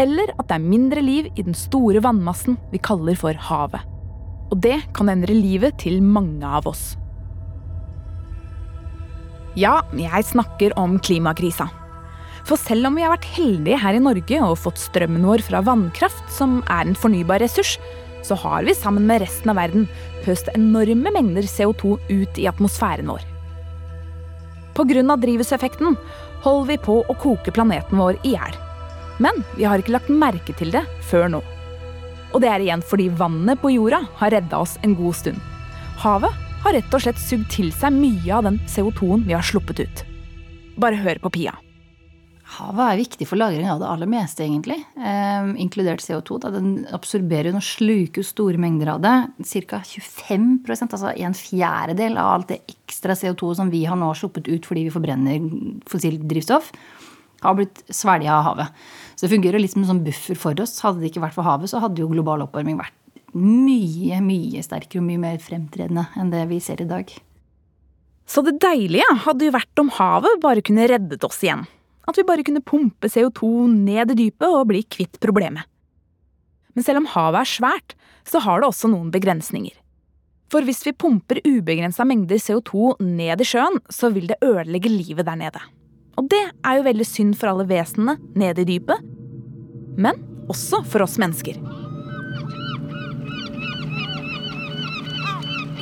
Eller 0.00 0.32
at 0.34 0.48
det 0.48 0.56
er 0.56 0.64
mindre 0.64 1.04
liv 1.04 1.28
i 1.36 1.44
den 1.44 1.56
store 1.56 2.02
vannmassen 2.04 2.58
vi 2.72 2.82
kaller 2.82 3.16
for 3.20 3.36
havet. 3.48 3.84
Og 4.52 4.60
det 4.64 4.80
kan 4.96 5.08
endre 5.12 5.36
livet 5.36 5.78
til 5.80 6.02
mange 6.02 6.44
av 6.44 6.66
oss. 6.68 6.94
Ja, 9.54 9.84
jeg 9.94 10.26
snakker 10.26 10.72
om 10.80 10.96
klimakrisa. 10.98 11.68
For 12.44 12.58
selv 12.60 12.88
om 12.88 12.96
vi 12.98 13.04
har 13.04 13.12
vært 13.14 13.28
heldige 13.36 13.78
her 13.80 13.96
i 13.96 14.02
Norge 14.02 14.40
og 14.42 14.58
fått 14.58 14.80
strømmen 14.82 15.22
vår 15.24 15.44
fra 15.46 15.62
vannkraft, 15.64 16.24
som 16.34 16.58
er 16.66 16.88
en 16.88 16.98
fornybar 16.98 17.40
ressurs, 17.40 17.76
så 18.26 18.36
har 18.40 18.66
vi 18.66 18.74
sammen 18.74 19.06
med 19.06 19.22
resten 19.22 19.52
av 19.52 19.60
verden 19.60 19.86
pøst 20.24 20.50
enorme 20.56 21.12
mengder 21.14 21.46
CO2 21.46 21.94
ut 22.10 22.40
i 22.40 22.48
atmosfæren 22.50 23.12
vår. 23.12 23.22
Pga. 24.74 25.16
drivhuseffekten 25.22 25.94
holder 26.42 26.68
vi 26.72 26.78
på 26.82 26.98
å 27.06 27.18
koke 27.22 27.54
planeten 27.54 28.00
vår 28.00 28.18
i 28.26 28.34
hjel. 28.34 28.58
Men 29.22 29.44
vi 29.54 29.68
har 29.68 29.78
ikke 29.78 29.94
lagt 29.94 30.10
merke 30.10 30.56
til 30.58 30.74
det 30.74 30.82
før 31.06 31.30
nå. 31.36 31.44
Og 32.34 32.42
det 32.42 32.50
er 32.50 32.64
igjen 32.64 32.82
fordi 32.82 33.12
vannet 33.14 33.62
på 33.62 33.70
jorda 33.70 34.02
har 34.18 34.34
redda 34.34 34.64
oss 34.66 34.74
en 34.82 34.96
god 34.98 35.14
stund. 35.14 35.38
Havet 36.02 36.43
har 36.64 36.72
rett 36.72 36.94
og 36.96 37.02
slett 37.04 37.20
sugd 37.20 37.44
til 37.52 37.68
seg 37.76 37.92
mye 37.92 38.32
av 38.32 38.46
den 38.46 38.56
CO2-en 38.72 39.26
vi 39.26 39.36
har 39.36 39.44
sluppet 39.44 39.84
ut. 39.84 40.02
Bare 40.80 40.96
hør 40.96 41.20
på 41.20 41.34
Pia. 41.36 41.52
Havet 42.54 42.84
er 42.84 43.00
viktig 43.00 43.26
for 43.26 43.40
lagring 43.40 43.66
av 43.68 43.80
det 43.82 43.88
aller 43.88 44.08
meste, 44.08 44.44
egentlig. 44.44 44.78
Eh, 44.96 45.50
inkludert 45.60 46.04
CO2. 46.04 46.38
Da. 46.40 46.52
Den 46.54 46.86
absorberer 46.94 47.56
og 47.56 47.64
sluker 47.64 48.24
store 48.24 48.60
mengder 48.60 48.94
av 48.94 49.04
det. 49.04 49.14
Ca. 49.68 49.80
25% 49.84 50.96
altså 50.96 51.12
en 51.12 51.36
fjerdedel 51.36 52.18
av 52.20 52.32
alt 52.32 52.52
det 52.52 52.60
ekstra 52.70 53.16
CO2 53.18 53.54
som 53.60 53.72
vi 53.72 53.84
har 53.88 54.00
nå 54.00 54.12
sluppet 54.16 54.48
ut 54.48 54.68
fordi 54.68 54.86
vi 54.86 54.94
forbrenner 54.94 55.48
fossilt 55.90 56.24
drivstoff, 56.30 56.72
har 57.44 57.56
blitt 57.58 57.84
svelga 57.92 58.38
av 58.38 58.44
havet. 58.48 58.84
Så 59.16 59.26
det 59.26 59.34
fungerer 59.34 59.60
litt 59.60 59.74
som 59.74 59.84
en 59.84 59.92
sånn 59.94 60.04
buffer 60.06 60.38
for 60.38 60.64
oss. 60.64 60.78
Hadde 60.84 61.02
det 61.02 61.12
ikke 61.12 61.26
vært 61.26 61.36
for 61.36 61.48
havet, 61.48 61.72
så 61.72 61.82
hadde 61.84 62.00
jo 62.00 62.12
global 62.12 62.46
oppvarming 62.46 62.80
vært 62.80 62.96
mye, 63.34 64.20
mye 64.22 64.62
sterkere 64.64 65.02
og 65.02 65.08
mye 65.08 65.22
mer 65.22 65.38
fremtredende 65.42 66.06
enn 66.18 66.32
det 66.32 66.44
vi 66.50 66.60
ser 66.62 66.82
i 66.82 66.88
dag. 66.88 67.10
Så 68.26 68.42
det 68.46 68.56
deilige 68.62 69.06
hadde 69.26 69.48
jo 69.48 69.54
vært 69.54 69.80
om 69.82 69.92
havet 69.98 70.40
bare 70.42 70.64
kunne 70.64 70.86
reddet 70.88 71.24
oss 71.26 71.42
igjen. 71.44 71.66
At 72.08 72.18
vi 72.18 72.26
bare 72.26 72.44
kunne 72.44 72.64
pumpe 72.64 73.08
CO2 73.08 73.68
ned 73.72 74.12
i 74.12 74.18
dypet 74.24 74.48
og 74.48 74.68
bli 74.70 74.82
kvitt 74.84 75.20
problemet. 75.22 75.64
Men 76.74 76.86
selv 76.86 77.02
om 77.02 77.10
havet 77.12 77.44
er 77.44 77.52
svært, 77.52 77.94
så 78.26 78.40
har 78.42 78.60
det 78.60 78.68
også 78.68 78.90
noen 78.90 79.12
begrensninger. 79.14 79.76
For 80.52 80.64
hvis 80.66 80.84
vi 80.86 80.94
pumper 80.96 81.40
ubegrensa 81.44 82.04
mengder 82.06 82.40
CO2 82.40 82.96
ned 83.02 83.40
i 83.40 83.48
sjøen, 83.48 83.80
så 83.90 84.10
vil 84.14 84.28
det 84.30 84.40
ødelegge 84.44 84.92
livet 84.92 85.26
der 85.26 85.38
nede. 85.40 85.62
Og 86.20 86.28
det 86.30 86.42
er 86.62 86.78
jo 86.78 86.86
veldig 86.86 87.06
synd 87.08 87.38
for 87.38 87.50
alle 87.50 87.66
vesenene 87.68 88.18
nede 88.38 88.62
i 88.62 88.68
dypet, 88.76 89.02
men 89.98 90.20
også 90.50 90.84
for 90.86 91.06
oss 91.06 91.18
mennesker. 91.18 91.58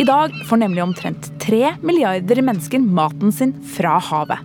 I 0.02 0.04
dag 0.04 0.32
får 0.48 0.58
nemlig 0.58 0.82
omtrent 0.82 1.28
tre 1.38 1.76
milliarder 1.78 2.40
mennesker 2.42 2.80
maten 2.82 3.30
sin 3.32 3.52
fra 3.76 4.00
havet. 4.02 4.40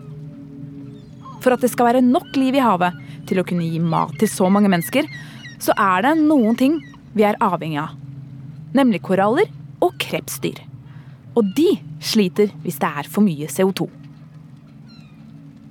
For 1.41 1.55
at 1.55 1.63
det 1.65 1.71
skal 1.73 1.87
være 1.87 2.03
nok 2.05 2.29
liv 2.37 2.59
i 2.59 2.61
havet 2.61 2.99
til 3.25 3.41
å 3.41 3.45
kunne 3.47 3.65
gi 3.65 3.79
mat 3.81 4.13
til 4.21 4.29
så 4.29 4.51
mange 4.53 4.69
mennesker, 4.69 5.09
så 5.57 5.73
er 5.73 6.05
det 6.05 6.13
noen 6.19 6.59
ting 6.61 6.77
vi 7.17 7.25
er 7.25 7.41
avhengig 7.41 7.81
av. 7.87 7.97
Nemlig 8.77 9.01
koraller 9.09 9.49
og 9.81 9.97
krepsdyr. 10.03 10.61
Og 11.33 11.49
de 11.57 11.71
sliter 12.05 12.53
hvis 12.61 12.77
det 12.83 12.93
er 13.01 13.09
for 13.09 13.25
mye 13.25 13.49
CO2. 13.49 13.89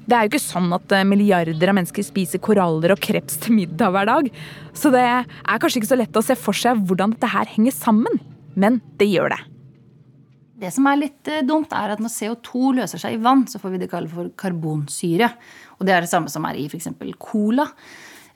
Det 0.03 0.19
er 0.19 0.27
jo 0.27 0.35
ikke 0.35 0.47
sånn 0.49 0.71
at 0.75 0.99
eh, 0.99 1.07
milliarder 1.07 1.71
av 1.71 1.79
mennesker 1.79 2.03
spiser 2.07 2.43
koraller 2.43 2.97
og 2.97 3.05
kreps 3.07 3.39
til 3.39 3.61
middag 3.63 3.95
hver 3.95 4.11
dag. 4.11 4.35
Så 4.75 4.91
det 4.91 5.07
er 5.07 5.27
kanskje 5.63 5.85
ikke 5.85 5.95
så 5.95 6.03
lett 6.03 6.19
å 6.19 6.27
se 6.27 6.35
for 6.39 6.59
seg 6.59 6.83
hvordan 6.83 7.15
dette 7.15 7.37
her 7.39 7.55
henger 7.55 7.85
sammen. 7.85 8.25
Men 8.59 8.83
det 8.99 9.15
gjør 9.15 9.37
det. 9.37 9.47
Det 10.57 10.71
som 10.73 10.87
er 10.89 11.01
litt 11.01 11.29
eh, 11.29 11.45
dumt, 11.45 11.73
er 11.77 11.93
at 11.93 12.03
når 12.03 12.13
CO2 12.15 12.73
løser 12.79 13.01
seg 13.03 13.17
i 13.17 13.23
vann, 13.23 13.45
så 13.51 13.61
får 13.61 13.75
vi 13.75 13.81
det 13.83 13.91
kalle 13.93 14.09
for 14.09 14.33
karbonsyre. 14.41 15.29
Og 15.77 15.89
det 15.89 15.93
er 15.93 16.05
det 16.05 16.13
samme 16.13 16.33
som 16.33 16.47
er 16.49 16.57
i 16.57 16.67
f.eks. 16.71 16.89
cola. 17.21 17.69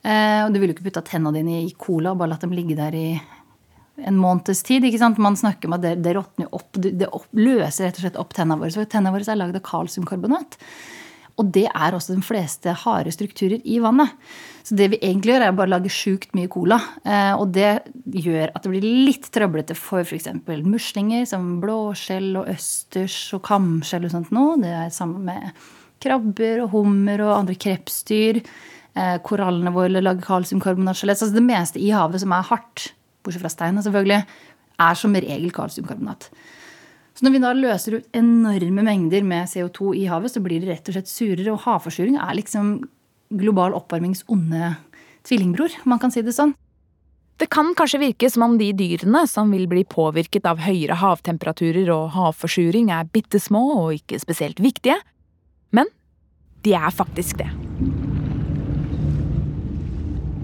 Eh, 0.01 0.41
og 0.45 0.53
du 0.53 0.59
ville 0.61 0.73
jo 0.73 0.77
ikke 0.77 0.89
putta 0.89 1.05
tenna 1.05 1.33
dine 1.33 1.63
i 1.63 1.71
cola 1.77 2.13
og 2.13 2.21
bare 2.21 2.33
latt 2.33 2.45
dem 2.45 2.53
ligge 2.57 2.77
der 2.77 2.97
i 2.97 3.07
en 4.01 4.17
måneds 4.17 4.63
tid. 4.65 4.85
ikke 4.85 5.01
sant? 5.01 5.21
Man 5.21 5.37
snakker 5.37 5.69
om 5.69 5.77
at 5.77 5.83
det, 5.85 5.95
det 6.05 6.15
råtner 6.17 6.49
opp. 6.53 6.69
Det 6.77 7.09
opp, 7.09 7.27
løser 7.37 7.89
rett 7.89 7.99
og 7.99 8.05
slett 8.05 8.21
opp 8.21 8.33
tenna 8.37 8.57
våre. 8.57 8.73
Så 8.73 8.85
tenna 8.89 9.13
våre 9.13 9.25
er 9.25 9.39
lagd 9.41 9.57
av 9.57 9.65
kalsiumkarbonat. 9.65 10.57
Og 11.39 11.51
det 11.55 11.67
er 11.69 11.95
også 11.95 12.15
de 12.15 12.23
fleste 12.25 12.73
harde 12.83 13.13
strukturer 13.13 13.61
i 13.63 13.77
vannet. 13.83 14.11
Så 14.67 14.75
det 14.77 14.91
vi 14.93 14.99
egentlig 15.01 15.33
gjør, 15.33 15.45
er 15.47 15.55
bare 15.57 15.71
å 15.71 15.73
lage 15.73 15.91
sjukt 15.93 16.35
mye 16.37 16.49
cola. 16.51 16.77
Eh, 17.05 17.33
og 17.33 17.53
det 17.55 17.71
gjør 18.13 18.51
at 18.51 18.65
det 18.65 18.73
blir 18.73 18.85
litt 19.07 19.29
trøblete 19.33 19.77
for 19.77 20.05
f.eks. 20.05 20.29
muslinger 20.67 21.25
som 21.29 21.55
blåskjell 21.63 22.35
og 22.41 22.51
østers 22.51 23.17
og 23.37 23.43
kamskjell 23.47 24.05
og 24.07 24.13
sånt 24.13 24.33
noe. 24.35 24.59
Det 24.61 24.73
er 24.83 24.93
sammen 24.93 25.25
med 25.31 25.63
krabber 26.01 26.65
og 26.65 26.75
hummer 26.75 27.25
og 27.25 27.35
andre 27.39 27.57
krepsdyr. 27.61 28.41
Eh, 28.91 29.17
korallene 29.25 29.73
våre 29.73 30.03
lager 30.03 30.25
kalsiumkarbonatskjelett. 30.27 31.21
Altså 31.21 31.37
det 31.37 31.45
meste 31.47 31.81
i 31.81 31.93
havet 31.95 32.23
som 32.23 32.33
er 32.35 32.47
hardt, 32.51 32.91
bortsett 33.23 33.45
fra 33.45 33.53
steinen 33.53 33.85
selvfølgelig, 33.85 34.23
er 34.81 34.97
som 34.97 35.15
regel 35.15 35.53
kalsiumkarbonat. 35.55 36.29
Så 37.13 37.25
når 37.25 37.33
vi 37.35 37.41
da 37.43 37.51
løser 37.55 37.99
ut 37.99 38.17
enorme 38.17 38.85
mengder 38.87 39.25
med 39.27 39.49
CO2 39.51 39.93
i 39.99 40.07
havet, 40.09 40.31
så 40.31 40.41
blir 40.43 40.63
det 40.63 40.71
rett 40.71 40.89
og 40.89 40.95
slett 40.95 41.11
surere. 41.11 41.51
Og 41.53 41.63
havforsuring 41.65 42.17
er 42.21 42.37
liksom 42.39 42.77
global 43.41 43.75
oppvarmings 43.77 44.23
onde 44.31 44.75
tvillingbror, 45.27 45.75
om 45.83 45.93
man 45.93 46.01
kan 46.01 46.13
si 46.13 46.23
det 46.25 46.35
sånn. 46.35 46.55
Det 47.41 47.49
kan 47.49 47.71
kanskje 47.77 48.03
virke 48.03 48.29
som 48.29 48.45
om 48.45 48.57
de 48.59 48.67
dyrene 48.77 49.23
som 49.29 49.49
vil 49.49 49.65
bli 49.69 49.81
påvirket 49.89 50.45
av 50.45 50.61
høyere 50.61 50.99
havtemperaturer 51.01 51.89
og 51.89 52.11
havforsuring, 52.13 52.91
er 52.93 53.09
bitte 53.09 53.41
små 53.41 53.63
og 53.79 53.95
ikke 53.97 54.19
spesielt 54.21 54.61
viktige. 54.61 54.99
Men 55.73 55.89
de 56.61 56.75
er 56.77 56.93
faktisk 56.93 57.41
det. 57.41 57.49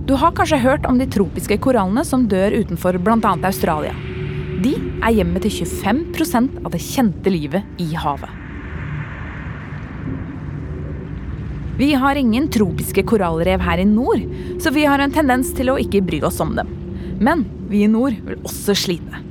Du 0.08 0.15
har 0.17 0.34
kanskje 0.34 0.63
hørt 0.63 0.86
om 0.89 0.97
de 0.97 1.06
tropiske 1.12 1.60
korallene 1.62 2.06
som 2.08 2.25
dør 2.32 2.56
utenfor 2.63 2.97
bl.a. 3.03 3.34
Australia. 3.45 4.16
De 4.58 4.74
er 5.06 5.13
hjemmet 5.20 5.43
til 5.46 5.54
25% 5.54 6.63
av 6.65 6.72
det 6.74 6.82
kjente 6.82 7.30
livet 7.30 7.82
i 7.82 7.91
havet. 7.93 8.32
Vi 11.78 11.91
har 11.93 12.17
ingen 12.17 12.48
tropiske 12.50 13.04
korallrev 13.06 13.62
her 13.62 13.78
i 13.78 13.86
nord, 13.86 14.24
så 14.58 14.74
vi 14.74 14.88
har 14.89 14.98
en 14.98 15.13
tendens 15.13 15.52
til 15.54 15.70
å 15.70 15.78
ikke 15.78 16.02
bry 16.08 16.24
oss 16.26 16.39
om 16.41 16.56
dem. 16.58 16.72
Men 17.22 17.46
vi 17.70 17.84
i 17.86 17.91
nord 17.91 18.17
vil 18.26 18.41
også 18.41 18.74
slite. 18.74 19.22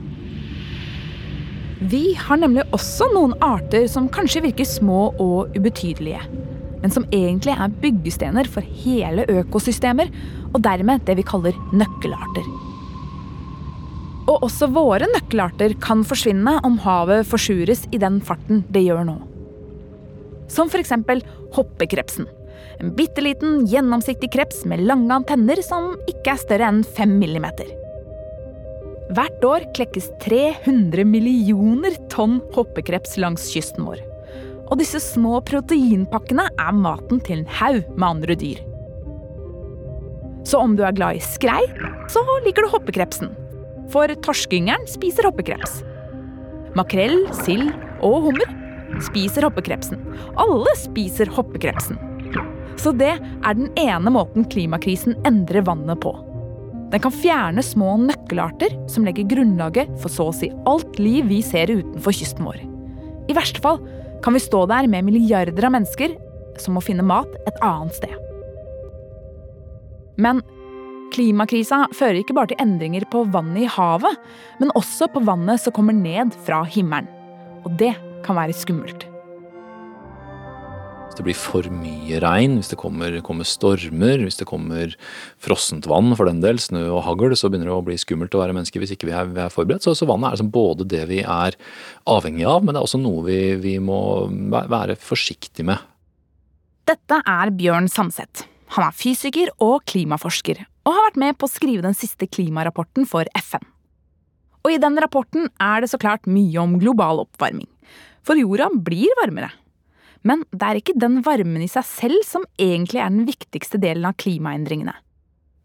Vi 1.90 2.14
har 2.14 2.38
nemlig 2.38 2.62
også 2.74 3.10
noen 3.12 3.34
arter 3.42 3.88
som 3.90 4.06
kanskje 4.08 4.44
virker 4.46 4.68
små 4.68 5.10
og 5.22 5.58
ubetydelige, 5.58 6.22
men 6.84 6.94
som 6.94 7.08
egentlig 7.10 7.56
er 7.58 7.74
byggestener 7.82 8.46
for 8.46 8.62
hele 8.84 9.26
økosystemer, 9.42 10.14
og 10.52 10.62
dermed 10.62 11.02
det 11.10 11.18
vi 11.18 11.26
kaller 11.26 11.58
nøkkelarter. 11.74 12.46
Og 14.26 14.42
også 14.42 14.68
våre 14.74 15.06
nøkkelarter 15.12 15.76
kan 15.82 16.02
forsvinne 16.06 16.56
om 16.66 16.80
havet 16.82 17.28
forsures 17.30 17.84
i 17.94 18.00
den 18.02 18.18
farten 18.24 18.64
det 18.74 18.82
gjør 18.88 19.04
nå. 19.06 19.16
Som 20.50 20.70
f.eks. 20.70 20.92
hoppekrepsen. 21.54 22.26
En 22.82 22.92
bitte 22.96 23.22
liten, 23.24 23.64
gjennomsiktig 23.70 24.32
kreps 24.34 24.64
med 24.68 24.82
lange 24.84 25.14
antenner 25.14 25.62
som 25.64 25.94
ikke 26.10 26.34
er 26.34 26.42
større 26.42 26.70
enn 26.72 26.82
5 26.84 27.14
millimeter. 27.20 27.70
Hvert 29.14 29.44
år 29.46 29.64
klekkes 29.76 30.10
300 30.24 31.06
millioner 31.06 31.94
tonn 32.10 32.40
hoppekreps 32.56 33.14
langs 33.22 33.46
kysten 33.54 33.86
vår. 33.86 34.02
Og 34.66 34.80
disse 34.80 34.98
små 34.98 35.38
proteinpakkene 35.46 36.48
er 36.50 36.74
maten 36.74 37.22
til 37.22 37.44
en 37.44 37.50
haug 37.60 37.84
med 37.94 38.08
andre 38.08 38.36
dyr. 38.38 38.62
Så 40.46 40.58
om 40.62 40.74
du 40.78 40.82
er 40.86 40.94
glad 40.94 41.18
i 41.18 41.22
skrei, 41.22 41.62
så 42.10 42.22
liker 42.44 42.66
du 42.66 42.74
hoppekrepsen. 42.74 43.30
For 43.92 44.10
torskeyngelen 44.26 44.86
spiser 44.90 45.28
hoppekreps. 45.28 45.80
Makrell, 46.76 47.22
sild 47.44 47.70
og 48.04 48.28
hummer 48.28 48.50
spiser 49.04 49.46
hoppekrepsen. 49.46 50.00
Alle 50.40 50.72
spiser 50.78 51.30
hoppekrepsen. 51.32 51.98
Så 52.76 52.92
det 52.96 53.14
er 53.16 53.56
den 53.56 53.70
ene 53.80 54.12
måten 54.12 54.44
klimakrisen 54.52 55.16
endrer 55.28 55.64
vannet 55.66 56.00
på. 56.02 56.12
Den 56.92 57.02
kan 57.02 57.14
fjerne 57.14 57.64
små 57.66 57.96
nøkkelarter 58.04 58.76
som 58.90 59.06
legger 59.06 59.26
grunnlaget 59.30 59.90
for 60.02 60.12
så 60.12 60.28
å 60.30 60.36
si 60.36 60.52
alt 60.70 61.00
liv 61.02 61.26
vi 61.30 61.40
ser 61.42 61.72
utenfor 61.72 62.14
kysten 62.14 62.46
vår. 62.46 62.60
I 63.26 63.34
verste 63.34 63.62
fall 63.64 63.80
kan 64.22 64.36
vi 64.36 64.42
stå 64.44 64.64
der 64.70 64.86
med 64.90 65.08
milliarder 65.08 65.66
av 65.66 65.74
mennesker 65.74 66.14
som 66.62 66.76
må 66.76 66.84
finne 66.84 67.04
mat 67.04 67.32
et 67.48 67.58
annet 67.64 67.96
sted. 67.96 68.14
Men 70.16 70.40
klimakrisa 71.14 71.86
fører 71.96 72.20
ikke 72.20 72.36
bare 72.36 72.52
til 72.52 72.62
endringer 72.62 73.06
på 73.10 73.24
vannet 73.34 73.66
i 73.66 73.70
havet, 73.70 74.16
men 74.60 74.72
også 74.78 75.10
på 75.12 75.22
vannet 75.26 75.62
som 75.62 75.74
kommer 75.76 75.96
ned 75.96 76.34
fra 76.46 76.62
himmelen. 76.64 77.10
Og 77.66 77.74
det 77.80 77.94
kan 78.26 78.38
være 78.38 78.56
skummelt. 78.56 79.06
Hvis 81.06 81.18
det 81.18 81.24
blir 81.30 81.38
for 81.38 81.66
mye 81.72 82.18
regn, 82.20 82.58
hvis 82.58 82.68
det 82.72 82.78
kommer, 82.80 83.14
kommer, 83.24 83.46
stormer, 83.48 84.20
hvis 84.20 84.36
det 84.36 84.48
kommer 84.50 84.92
frossent 85.40 85.86
vann 85.88 86.12
for 86.18 86.28
den 86.28 86.42
del, 86.44 86.60
snø 86.60 86.82
og 86.90 87.04
hagl, 87.06 87.32
så 87.38 87.48
begynner 87.48 87.70
det 87.70 87.76
å 87.76 87.86
bli 87.86 87.96
skummelt 88.00 88.36
å 88.36 88.42
være 88.42 88.56
menneske 88.56 88.82
hvis 88.82 88.92
ikke 88.96 89.08
vi 89.08 89.14
er, 89.16 89.30
vi 89.30 89.40
er 89.46 89.54
forberedt. 89.54 89.86
Så, 89.86 89.94
så, 89.96 90.08
vannet 90.10 90.28
er 90.28 90.36
liksom 90.36 90.52
både 90.54 90.88
det 90.92 91.06
vi 91.08 91.22
er 91.22 91.56
avhengig 92.12 92.44
av, 92.44 92.60
men 92.60 92.74
det 92.74 92.82
er 92.82 92.88
også 92.90 93.00
noe 93.00 93.24
vi, 93.28 93.40
vi 93.62 93.78
må 93.80 93.98
være 94.52 94.98
forsiktige 95.00 95.70
med. 95.70 95.80
Dette 96.86 97.22
er 97.24 97.50
Bjørn 97.56 97.88
Samset. 97.90 98.44
Han 98.76 98.84
er 98.86 98.94
fysiker 98.94 99.50
og 99.62 99.86
klimaforsker, 99.88 100.60
og 100.86 100.94
har 100.94 101.08
vært 101.08 101.20
med 101.20 101.38
på 101.38 101.48
å 101.48 101.50
skrive 101.50 101.84
den 101.84 101.96
siste 101.98 102.28
klimarapporten 102.30 103.08
for 103.10 103.26
FN. 103.34 103.64
Og 104.62 104.74
i 104.74 104.80
den 104.82 104.98
rapporten 105.02 105.48
er 105.62 105.82
det 105.82 105.90
så 105.90 105.98
klart 106.02 106.26
mye 106.30 106.58
om 106.62 106.78
global 106.82 107.22
oppvarming. 107.24 107.68
For 108.26 108.38
jorda 108.38 108.68
blir 108.86 109.10
varmere. 109.20 109.52
Men 110.26 110.42
det 110.50 110.66
er 110.66 110.80
ikke 110.80 110.98
den 110.98 111.20
varmen 111.26 111.62
i 111.62 111.70
seg 111.70 111.86
selv 111.86 112.24
som 112.26 112.46
egentlig 112.58 113.02
er 113.02 113.12
den 113.12 113.28
viktigste 113.28 113.78
delen 113.82 114.08
av 114.08 114.16
klimaendringene. 114.18 114.94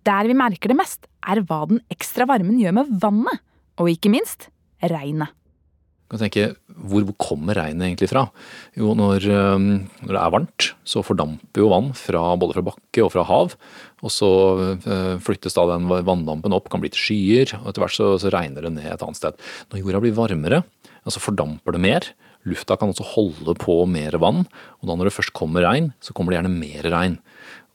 Der 0.06 0.30
vi 0.30 0.38
merker 0.38 0.70
det 0.70 0.78
mest, 0.78 1.06
er 1.22 1.42
hva 1.46 1.64
den 1.70 1.82
ekstra 1.94 2.26
varmen 2.30 2.58
gjør 2.62 2.78
med 2.78 2.94
vannet, 3.02 3.42
og 3.78 3.90
ikke 3.90 4.14
minst 4.14 4.50
regnet 4.82 5.34
kan 6.12 6.22
tenke, 6.22 6.52
Hvor 6.82 7.06
kommer 7.22 7.56
regnet 7.56 7.86
egentlig 7.86 8.10
fra? 8.12 8.26
Jo, 8.76 8.94
når, 8.98 9.28
når, 9.30 10.10
det 10.10 10.20
er 10.20 10.34
varmt, 10.34 10.72
så 10.84 11.04
fordamper 11.06 11.64
jo 11.64 11.70
vann 11.72 11.92
fra, 11.98 12.24
både 12.42 12.58
fra 12.58 12.66
bakke 12.72 13.06
og 13.06 13.12
fra 13.14 13.26
hav. 13.30 13.56
Og 14.02 14.12
så 14.14 14.32
flyttes 15.22 15.56
da 15.56 15.68
den 15.70 15.86
vanndampen 15.92 16.56
opp, 16.58 16.72
kan 16.74 16.82
bli 16.82 16.90
til 16.92 17.04
skyer, 17.06 17.54
og 17.62 17.70
etter 17.70 17.86
hvert 17.86 17.98
så, 17.98 18.10
så 18.22 18.34
regner 18.34 18.66
det 18.66 18.74
ned 18.76 18.90
et 18.90 19.06
annet 19.06 19.20
sted. 19.20 19.38
Når 19.70 19.84
jorda 19.84 20.02
blir 20.04 20.18
varmere, 20.18 20.64
så 21.06 21.22
fordamper 21.22 21.78
det 21.78 21.84
mer. 21.86 22.10
Lufta 22.50 22.78
kan 22.80 22.90
også 22.90 23.06
holde 23.14 23.54
på 23.62 23.84
mer 23.86 24.18
vann, 24.22 24.44
og 24.82 24.90
da 24.90 24.98
når 24.98 25.10
det 25.10 25.16
først 25.20 25.36
kommer 25.38 25.66
regn, 25.68 25.92
så 26.02 26.16
kommer 26.18 26.34
det 26.34 26.42
gjerne 26.42 26.58
mer 26.58 26.90
regn 26.90 27.20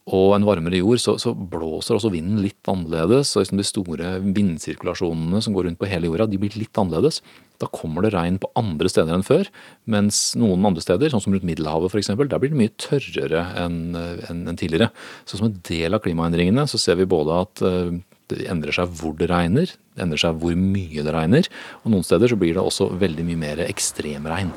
og 0.06 0.36
en 0.36 0.44
varmere 0.46 0.78
jord, 0.78 1.00
så, 1.02 1.16
så, 1.18 1.32
blåser 1.34 1.96
også 1.96 2.12
vinden 2.14 2.38
litt 2.38 2.68
annerledes. 2.70 3.32
og 3.34 3.42
liksom 3.42 3.58
De 3.58 3.66
store 3.66 4.12
vindsirkulasjonene 4.22 5.40
som 5.42 5.56
går 5.56 5.66
rundt 5.66 5.80
på 5.80 5.88
hele 5.90 6.06
jorda, 6.06 6.28
de 6.30 6.38
blir 6.38 6.54
litt 6.54 6.78
annerledes. 6.78 7.18
Da 7.58 7.66
kommer 7.74 8.04
det 8.04 8.12
regn 8.14 8.36
på 8.38 8.50
andre 8.54 8.90
steder 8.92 9.16
enn 9.16 9.26
før. 9.26 9.48
Mens 9.90 10.36
noen 10.38 10.62
andre 10.68 10.84
steder, 10.84 11.10
sånn 11.10 11.24
som 11.24 11.34
rundt 11.34 11.46
Middelhavet 11.48 11.90
f.eks., 11.90 12.12
der 12.14 12.38
blir 12.38 12.52
det 12.52 12.60
mye 12.60 12.74
tørrere 12.78 13.42
enn 13.64 13.80
en, 13.98 14.44
en 14.46 14.60
tidligere. 14.60 14.92
Så 15.26 15.40
som 15.40 15.48
en 15.48 15.56
del 15.66 15.98
av 15.98 16.04
klimaendringene 16.04 16.68
så 16.70 16.78
ser 16.78 17.00
vi 17.00 17.08
både 17.10 17.40
at 17.42 17.64
uh, 17.66 17.90
det 18.30 18.46
endrer 18.52 18.78
seg 18.78 18.92
hvor 19.00 19.16
det 19.18 19.26
regner, 19.30 19.72
det 19.96 20.04
endrer 20.06 20.22
seg 20.22 20.38
hvor 20.38 20.54
mye 20.58 21.02
det 21.02 21.14
regner, 21.14 21.50
og 21.82 21.94
noen 21.94 22.06
steder 22.06 22.30
så 22.30 22.38
blir 22.38 22.54
det 22.54 22.62
også 22.62 22.92
veldig 22.98 23.26
mye 23.26 23.42
mer 23.42 23.64
ekstremregn. 23.66 24.54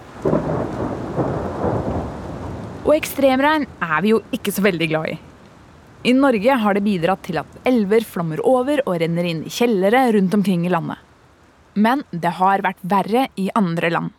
Og 2.86 2.94
ekstremregn 2.96 3.68
er 3.86 4.00
vi 4.06 4.14
jo 4.16 4.22
ikke 4.34 4.54
så 4.54 4.66
veldig 4.66 4.92
glad 4.94 5.14
i. 5.14 5.20
I 6.04 6.14
Norge 6.14 6.54
har 6.56 6.78
det 6.78 6.86
bidratt 6.86 7.26
til 7.28 7.42
at 7.42 7.56
elver 7.68 8.06
flommer 8.08 8.40
over 8.48 8.80
og 8.86 9.02
renner 9.02 9.26
inn 9.28 9.42
i 9.44 9.52
kjellere 9.52 10.06
rundt 10.16 10.38
omkring 10.38 10.64
i 10.64 10.72
landet. 10.72 10.96
Men 11.76 12.06
det 12.12 12.32
har 12.38 12.64
vært 12.64 12.80
verre 12.88 13.26
i 13.36 13.50
andre 13.60 13.90
land. 13.92 14.14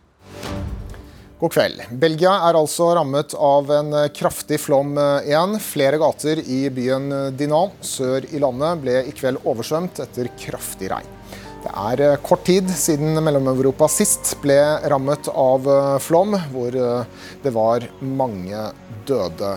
God 1.41 1.55
kveld. 1.55 1.81
Belgia 2.03 2.35
er 2.51 2.59
altså 2.61 2.91
rammet 2.99 3.33
av 3.33 3.73
en 3.73 3.97
kraftig 4.13 4.61
flom 4.61 4.93
igjen. 5.25 5.57
Flere 5.65 5.97
gater 6.03 6.45
i 6.45 6.61
byen 6.69 7.09
Dinan 7.41 7.73
sør 7.81 8.29
i 8.29 8.43
landet 8.45 8.85
ble 8.85 9.01
i 9.09 9.17
kveld 9.17 9.41
oversvømt 9.49 10.05
etter 10.05 10.29
kraftig 10.37 10.93
regn. 10.93 11.17
Det 11.65 11.73
er 11.73 12.21
kort 12.25 12.45
tid 12.45 12.69
siden 12.77 13.17
Mellom-Europa 13.25 13.89
sist 13.89 14.37
ble 14.45 14.61
rammet 14.85 15.33
av 15.33 15.65
flom, 16.05 16.37
hvor 16.53 16.77
det 16.77 17.57
var 17.57 17.89
mange 18.05 18.69
døde. 19.09 19.57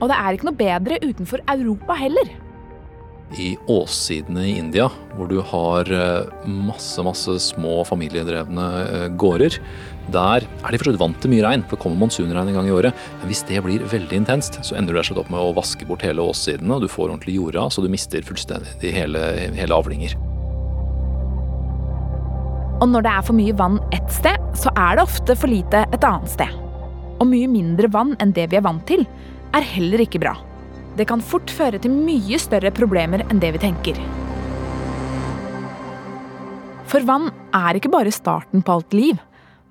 Og 0.00 0.10
det 0.10 0.16
er 0.16 0.36
ikke 0.36 0.50
noe 0.50 0.58
bedre 0.58 0.98
utenfor 1.04 1.42
Europa 1.48 1.96
heller. 1.98 2.34
I 3.34 3.56
åssidene 3.72 4.44
i 4.46 4.54
India, 4.60 4.86
hvor 5.16 5.26
du 5.26 5.40
har 5.42 5.88
eh, 5.90 6.44
masse 6.46 7.02
masse 7.02 7.32
små 7.42 7.80
familiedrevne 7.88 8.66
eh, 8.84 9.06
gårder, 9.18 9.56
der 10.14 10.46
er 10.46 10.70
de 10.70 10.78
fortsatt 10.78 11.00
vant 11.00 11.18
til 11.18 11.32
mye 11.32 11.42
regn, 11.42 11.64
for 11.66 11.74
det 11.74 11.82
kommer 11.82 12.04
monsunregn 12.04 12.52
en 12.52 12.58
gang 12.60 12.70
i 12.70 12.76
året. 12.76 12.94
Men 13.18 13.32
hvis 13.32 13.42
det 13.48 13.64
blir 13.66 13.82
veldig 13.90 14.20
intenst, 14.20 14.60
så 14.62 14.78
ender 14.78 14.94
du 14.94 15.00
rett 15.00 15.18
opp 15.18 15.32
med 15.32 15.42
å 15.42 15.56
vaske 15.56 15.88
bort 15.88 16.06
hele 16.06 16.22
åssidene, 16.22 16.76
og 16.76 16.86
du 16.86 16.92
får 16.92 17.08
ordentlig 17.08 17.34
jorda, 17.40 17.66
så 17.66 17.82
du 17.82 17.90
mister 17.90 18.22
fullstendig 18.22 18.94
hele, 18.94 19.24
hele 19.58 19.74
avlinger. 19.74 20.14
Og 22.76 22.90
når 22.92 23.08
det 23.08 23.12
er 23.16 23.26
for 23.26 23.34
mye 23.34 23.56
vann 23.56 23.80
ett 23.96 24.10
sted, 24.12 24.38
så 24.54 24.70
er 24.76 24.98
det 24.98 25.08
ofte 25.08 25.34
for 25.34 25.50
lite 25.50 25.82
et 25.96 26.06
annet 26.06 26.30
sted. 26.30 26.58
Og 27.16 27.26
mye 27.26 27.48
mindre 27.50 27.90
vann 27.90 28.14
enn 28.20 28.36
det 28.36 28.50
vi 28.52 28.58
er 28.60 28.66
vant 28.68 28.84
til, 28.86 29.02
er 29.56 29.66
heller 29.66 30.02
ikke 30.04 30.20
bra. 30.22 30.34
Det 30.96 31.06
kan 31.08 31.22
fort 31.24 31.52
føre 31.52 31.80
til 31.82 31.92
mye 31.92 32.38
større 32.40 32.72
problemer 32.74 33.24
enn 33.26 33.40
det 33.42 33.52
vi 33.56 33.62
tenker. 33.66 33.98
For 36.86 37.04
vann 37.04 37.28
er 37.56 37.76
ikke 37.76 37.92
bare 37.92 38.14
starten 38.14 38.62
på 38.64 38.78
alt 38.78 38.96
liv. 38.96 39.20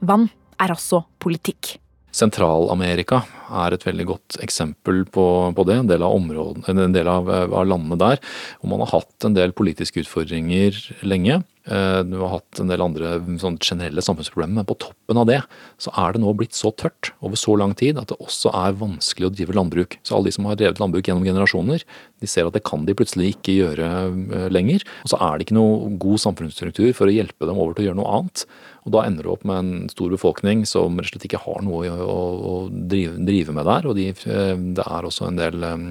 Vann 0.06 0.28
er 0.62 0.74
også 0.76 1.06
politikk. 1.22 1.78
Sentral-Amerika 2.16 3.24
er 3.46 3.76
et 3.76 3.84
veldig 3.86 4.06
godt 4.08 4.38
eksempel 4.44 5.04
på, 5.12 5.26
på 5.56 5.66
det. 5.68 5.80
En 5.82 5.90
del, 5.90 6.06
av, 6.06 6.16
områden, 6.16 6.64
en 6.72 6.96
del 6.96 7.10
av, 7.12 7.28
av 7.30 7.68
landene 7.68 8.00
der 8.00 8.22
hvor 8.62 8.72
man 8.72 8.86
har 8.86 8.94
hatt 8.94 9.28
en 9.28 9.36
del 9.36 9.54
politiske 9.58 10.02
utfordringer 10.06 10.80
lenge. 11.06 11.42
Eh, 11.66 12.00
du 12.06 12.18
har 12.22 12.36
hatt 12.36 12.62
en 12.62 12.70
del 12.70 12.84
andre 12.86 13.16
sånn 13.42 13.58
generelle 13.58 14.04
samfunnsproblemer, 14.06 14.60
men 14.60 14.70
på 14.70 14.78
toppen 14.84 15.18
av 15.18 15.28
det 15.30 15.40
så 15.82 15.94
er 15.98 16.14
det 16.14 16.22
nå 16.22 16.34
blitt 16.38 16.56
så 16.58 16.72
tørt 16.78 17.12
over 17.26 17.40
så 17.40 17.56
lang 17.58 17.74
tid 17.78 17.98
at 18.00 18.12
det 18.12 18.20
også 18.22 18.54
er 18.54 18.78
vanskelig 18.80 19.30
å 19.30 19.34
drive 19.34 19.58
landbruk. 19.58 19.98
Så 20.06 20.16
alle 20.16 20.30
de 20.30 20.36
som 20.38 20.48
har 20.50 20.60
drevet 20.62 20.82
landbruk 20.82 21.10
gjennom 21.10 21.26
generasjoner, 21.26 21.84
de 22.22 22.30
ser 22.30 22.48
at 22.48 22.56
det 22.56 22.64
kan 22.68 22.86
de 22.88 22.96
plutselig 22.98 23.34
ikke 23.34 23.58
gjøre 23.58 23.90
eh, 23.90 24.48
lenger. 24.54 24.86
Og 25.04 25.14
så 25.16 25.20
er 25.20 25.36
det 25.36 25.50
ikke 25.50 25.60
noe 25.60 25.92
god 26.02 26.24
samfunnsstruktur 26.28 26.94
for 26.96 27.10
å 27.10 27.18
hjelpe 27.18 27.50
dem 27.50 27.60
over 27.60 27.76
til 27.76 27.86
å 27.86 27.90
gjøre 27.90 28.02
noe 28.02 28.16
annet. 28.20 28.46
Og 28.86 28.94
da 28.94 29.06
ender 29.08 29.26
du 29.26 29.32
opp 29.34 29.46
med 29.50 29.58
en 29.58 29.88
stor 29.90 30.12
befolkning 30.14 30.62
som 30.70 31.00
rett 31.00 31.10
og 31.10 31.16
slett 31.16 31.26
ikke 31.26 31.42
har 31.42 31.64
noe 31.66 31.90
å, 31.90 31.96
å, 32.06 32.26
å 32.50 32.56
drive, 32.70 33.18
drive, 33.26 33.56
med 33.58 33.66
der. 33.66 33.88
Og 33.90 33.98
de, 33.98 34.12
eh, 34.14 34.52
det 34.78 34.86
er 34.86 35.08
også 35.10 35.30
en 35.30 35.40
del, 35.42 35.66
en 35.66 35.88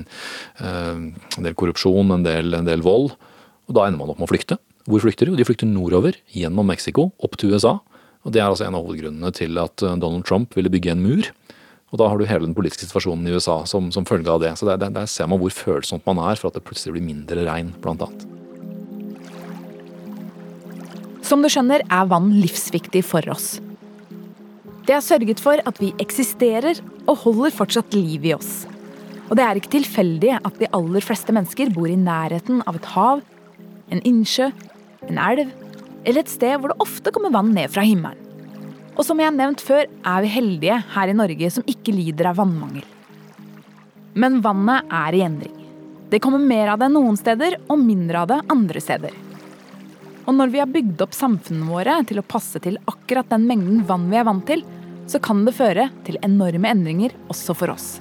del 1.42 1.56
korrupsjon, 1.58 2.14
en 2.14 2.26
del, 2.26 2.54
en 2.54 2.68
del 2.68 2.84
vold. 2.86 3.16
Og 3.66 3.74
da 3.76 3.88
ender 3.88 3.98
man 3.98 4.12
opp 4.12 4.20
med 4.22 4.28
å 4.28 4.32
flykte. 4.34 4.60
Hvor 4.90 5.00
flykter 5.00 5.30
de? 5.30 5.38
De 5.40 5.46
flykter 5.48 5.68
nordover, 5.68 6.18
gjennom 6.36 6.68
Mexico, 6.68 7.08
opp 7.24 7.38
til 7.40 7.54
USA. 7.54 7.78
Og 8.24 8.32
Det 8.32 8.40
er 8.40 8.48
altså 8.48 8.66
en 8.66 8.76
av 8.76 8.84
hovedgrunnene 8.84 9.32
til 9.36 9.58
at 9.60 9.82
eh, 9.82 9.96
Donald 10.00 10.26
Trump 10.28 10.54
ville 10.56 10.72
bygge 10.72 10.94
en 10.94 11.02
mur. 11.04 11.30
Og 11.92 12.00
Da 12.00 12.08
har 12.10 12.18
du 12.18 12.26
hele 12.26 12.46
den 12.46 12.56
politiske 12.56 12.88
situasjonen 12.88 13.28
i 13.28 13.34
USA 13.36 13.62
som, 13.70 13.92
som 13.94 14.06
følge 14.08 14.30
av 14.30 14.42
det. 14.42 14.56
Så 14.58 14.66
der, 14.66 14.80
der, 14.82 15.06
ser 15.06 15.28
man 15.30 15.38
hvor 15.42 15.54
følsomt 15.54 16.06
man 16.08 16.18
er 16.18 16.40
for 16.40 16.50
at 16.50 16.58
det 16.58 16.64
plutselig 16.66 16.96
blir 16.96 17.06
mindre 17.06 17.46
regn, 17.46 17.74
blant 17.84 18.02
annet. 18.02 18.43
Som 21.24 21.40
du 21.40 21.48
skjønner, 21.48 21.82
er 21.88 22.10
vann 22.10 22.28
livsviktig 22.36 23.00
for 23.08 23.24
oss. 23.32 23.56
Det 24.84 24.92
har 24.92 25.04
sørget 25.04 25.40
for 25.40 25.60
at 25.64 25.80
vi 25.80 25.94
eksisterer 26.02 26.82
og 27.08 27.22
holder 27.22 27.54
fortsatt 27.56 27.96
liv 27.96 28.26
i 28.28 28.34
oss. 28.36 28.66
Og 29.30 29.38
det 29.38 29.46
er 29.46 29.56
ikke 29.56 29.72
tilfeldig 29.78 30.34
at 30.36 30.60
de 30.60 30.68
aller 30.76 31.04
fleste 31.04 31.32
mennesker 31.32 31.72
bor 31.72 31.88
i 31.88 31.96
nærheten 31.96 32.60
av 32.68 32.76
et 32.76 32.90
hav, 32.92 33.24
en 33.88 34.04
innsjø 34.04 34.50
en 35.08 35.20
elv 35.20 35.50
eller 36.04 36.20
et 36.20 36.32
sted 36.32 36.58
hvor 36.58 36.72
det 36.72 36.82
ofte 36.84 37.12
kommer 37.14 37.32
vann 37.34 37.52
ned 37.56 37.72
fra 37.72 37.84
himmelen. 37.86 38.20
Og 38.94 39.02
som 39.02 39.18
jeg 39.18 39.26
har 39.26 39.34
nevnt 39.34 39.62
før, 39.64 39.88
er 39.88 40.22
vi 40.22 40.30
heldige 40.30 40.76
her 40.94 41.10
i 41.10 41.16
Norge 41.16 41.48
som 41.50 41.66
ikke 41.66 41.94
lider 41.96 42.28
av 42.30 42.38
vannmangel. 42.38 42.84
Men 44.14 44.38
vannet 44.44 44.92
er 44.94 45.16
i 45.16 45.24
endring. 45.26 45.56
Det 46.12 46.20
kommer 46.22 46.38
mer 46.38 46.70
av 46.70 46.78
det 46.78 46.92
noen 46.94 47.16
steder, 47.18 47.56
og 47.66 47.80
mindre 47.80 48.20
av 48.22 48.30
det 48.30 48.38
andre 48.54 48.82
steder. 48.84 49.16
Og 50.24 50.32
når 50.32 50.52
vi 50.54 50.60
har 50.62 50.70
bygd 50.72 51.02
opp 51.04 51.12
samfunnene 51.16 51.68
våre 51.68 51.98
til 52.08 52.20
å 52.20 52.24
passe 52.26 52.60
til 52.64 52.78
akkurat 52.88 53.28
den 53.32 53.44
mengden 53.48 53.82
vann 53.88 54.08
vi 54.08 54.16
er 54.20 54.24
vant 54.24 54.46
til, 54.48 54.64
så 55.10 55.20
kan 55.20 55.42
det 55.44 55.52
føre 55.56 55.90
til 56.06 56.16
enorme 56.24 56.70
endringer 56.72 57.12
også 57.32 57.56
for 57.58 57.74
oss. 57.74 57.98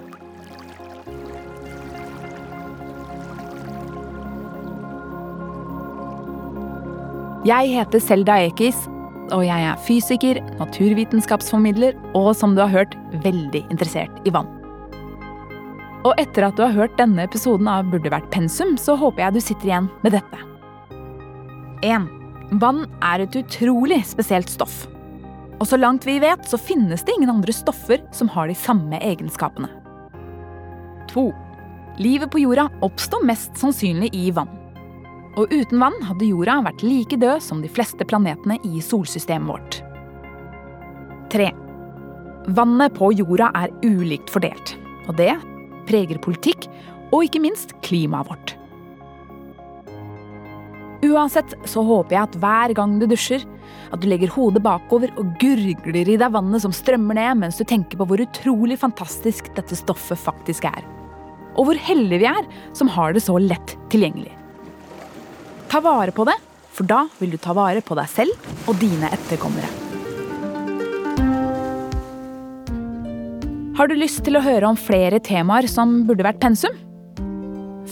Jeg 7.44 7.74
heter 7.74 8.00
Selda 8.00 8.38
Ekiz, 8.46 8.78
og 9.36 9.44
jeg 9.44 9.66
er 9.68 9.82
fysiker, 9.84 10.40
naturvitenskapsformidler 10.62 11.98
og 12.16 12.30
som 12.40 12.56
du 12.56 12.64
har 12.64 12.72
hørt, 12.72 12.96
veldig 13.26 13.66
interessert 13.68 14.24
i 14.24 14.32
vann. 14.32 14.48
Og 16.08 16.16
etter 16.20 16.48
at 16.48 16.56
du 16.56 16.64
har 16.64 16.76
hørt 16.76 16.96
denne 17.00 17.28
episoden 17.28 17.68
av 17.68 17.92
Burde 17.92 18.12
vært 18.16 18.32
pensum, 18.32 18.78
så 18.80 18.96
håper 19.00 19.26
jeg 19.26 19.36
du 19.36 19.44
sitter 19.44 19.72
igjen 19.74 19.92
med 20.08 20.16
dette. 20.16 20.53
1. 21.84 22.08
Vann 22.62 22.86
er 23.04 23.24
et 23.24 23.36
utrolig 23.36 24.00
spesielt 24.08 24.52
stoff. 24.52 24.86
Og 25.60 25.67
så 25.67 25.78
langt 25.80 26.08
vi 26.08 26.15
vet, 26.24 26.46
så 26.48 26.60
finnes 26.60 27.04
det 27.04 27.15
ingen 27.17 27.32
andre 27.34 27.54
stoffer 27.56 28.02
som 28.15 28.30
har 28.32 28.48
de 28.48 28.56
samme 28.58 29.00
egenskapene. 29.04 29.69
2. 31.12 31.28
Livet 32.02 32.32
på 32.32 32.41
jorda 32.41 32.69
oppstår 32.86 33.26
mest 33.28 33.60
sannsynlig 33.60 34.13
i 34.15 34.32
vann. 34.34 34.50
Og 35.38 35.52
uten 35.52 35.82
vann 35.82 36.00
hadde 36.08 36.30
jorda 36.30 36.60
vært 36.69 36.86
like 36.86 37.17
død 37.19 37.43
som 37.43 37.62
de 37.62 37.72
fleste 37.72 38.06
planetene 38.08 38.60
i 38.69 38.82
solsystemet 38.82 39.50
vårt. 39.50 39.82
3. 41.34 41.52
Vannet 42.54 42.96
på 42.96 43.12
jorda 43.17 43.52
er 43.58 43.74
ulikt 43.84 44.32
fordelt. 44.34 44.76
Og 45.10 45.17
det 45.19 45.34
preger 45.89 46.22
politikk 46.24 46.67
og 47.12 47.26
ikke 47.28 47.43
minst 47.43 47.76
klimaet 47.86 48.30
vårt. 48.30 48.58
Uansett 51.04 51.52
så 51.68 51.84
håper 51.84 52.16
jeg 52.16 52.24
at 52.30 52.36
hver 52.39 52.74
gang 52.78 52.96
du 53.02 53.08
dusjer, 53.10 53.44
at 53.92 54.02
du 54.02 54.08
legger 54.08 54.32
hodet 54.32 54.63
bakover 54.63 55.12
og 55.20 55.34
gurgler 55.42 56.08
i 56.08 56.18
deg 56.20 56.32
vannet 56.34 56.63
som 56.63 56.74
strømmer 56.76 57.18
ned 57.18 57.42
mens 57.42 57.60
du 57.60 57.66
tenker 57.68 58.00
på 58.00 58.08
hvor 58.08 58.24
utrolig 58.24 58.80
fantastisk 58.80 59.52
dette 59.58 59.78
stoffet 59.78 60.20
faktisk 60.22 60.70
er. 60.70 60.86
Og 61.60 61.68
hvor 61.68 61.82
heldige 61.89 62.24
vi 62.24 62.30
er 62.30 62.48
som 62.78 62.89
har 62.94 63.13
det 63.13 63.26
så 63.26 63.36
lett 63.42 63.76
tilgjengelig. 63.94 64.32
Ta 65.70 65.82
vare 65.84 66.13
på 66.16 66.26
det, 66.30 66.38
for 66.74 66.88
da 66.89 67.04
vil 67.20 67.34
du 67.34 67.39
ta 67.42 67.54
vare 67.58 67.84
på 67.86 67.98
deg 68.00 68.10
selv 68.10 68.70
og 68.70 68.80
dine 68.82 69.12
etterkommere. 69.13 69.70
Har 73.74 73.89
du 73.89 73.98
lyst 73.98 74.22
til 74.26 74.38
å 74.38 74.46
høre 74.46 74.70
om 74.70 74.78
flere 74.78 75.20
temaer 75.20 75.66
som 75.70 76.04
burde 76.08 76.26
vært 76.26 76.42
pensum? 76.42 76.78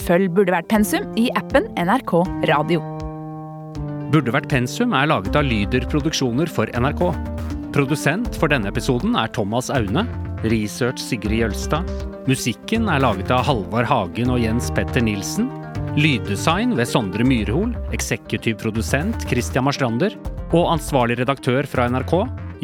Følg 0.06 0.34
Burde 0.38 0.54
vært 0.54 0.70
pensum 0.72 1.10
i 1.20 1.30
appen 1.38 1.70
NRK 1.78 2.18
Radio. 2.54 3.01
Burde 4.12 4.34
vært 4.36 4.50
pensum 4.52 4.92
er 4.92 5.08
laget 5.08 5.38
av 5.40 5.46
Lyder 5.48 5.86
Produksjoner 5.88 6.50
for 6.52 6.68
NRK. 6.76 7.04
Produsent 7.72 8.36
for 8.36 8.52
denne 8.52 8.68
episoden 8.68 9.16
er 9.16 9.32
Thomas 9.32 9.70
Aune. 9.72 10.04
Research 10.44 11.00
Sigrid 11.00 11.46
Jølstad. 11.46 11.88
Musikken 12.28 12.90
er 12.92 13.00
laget 13.06 13.32
av 13.32 13.46
Halvard 13.48 13.88
Hagen 13.88 14.34
og 14.34 14.42
Jens 14.44 14.68
Petter 14.76 15.06
Nilsen. 15.06 15.48
Lyddesign 15.96 16.76
ved 16.76 16.92
Sondre 16.92 17.24
Myrhol. 17.24 17.72
Eksekutiv 17.96 18.60
produsent 18.60 19.24
Christian 19.32 19.70
Marstrander. 19.70 20.20
Og 20.52 20.74
ansvarlig 20.74 21.22
redaktør 21.22 21.64
fra 21.72 21.88
NRK, 21.88 22.18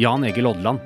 Jan 0.04 0.28
Egil 0.28 0.52
Odland. 0.52 0.84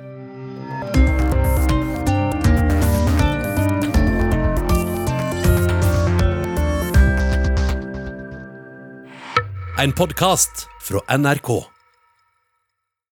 En 9.83 9.91
podkast 9.93 10.67
fra 10.79 11.17
NRK. 11.17 11.72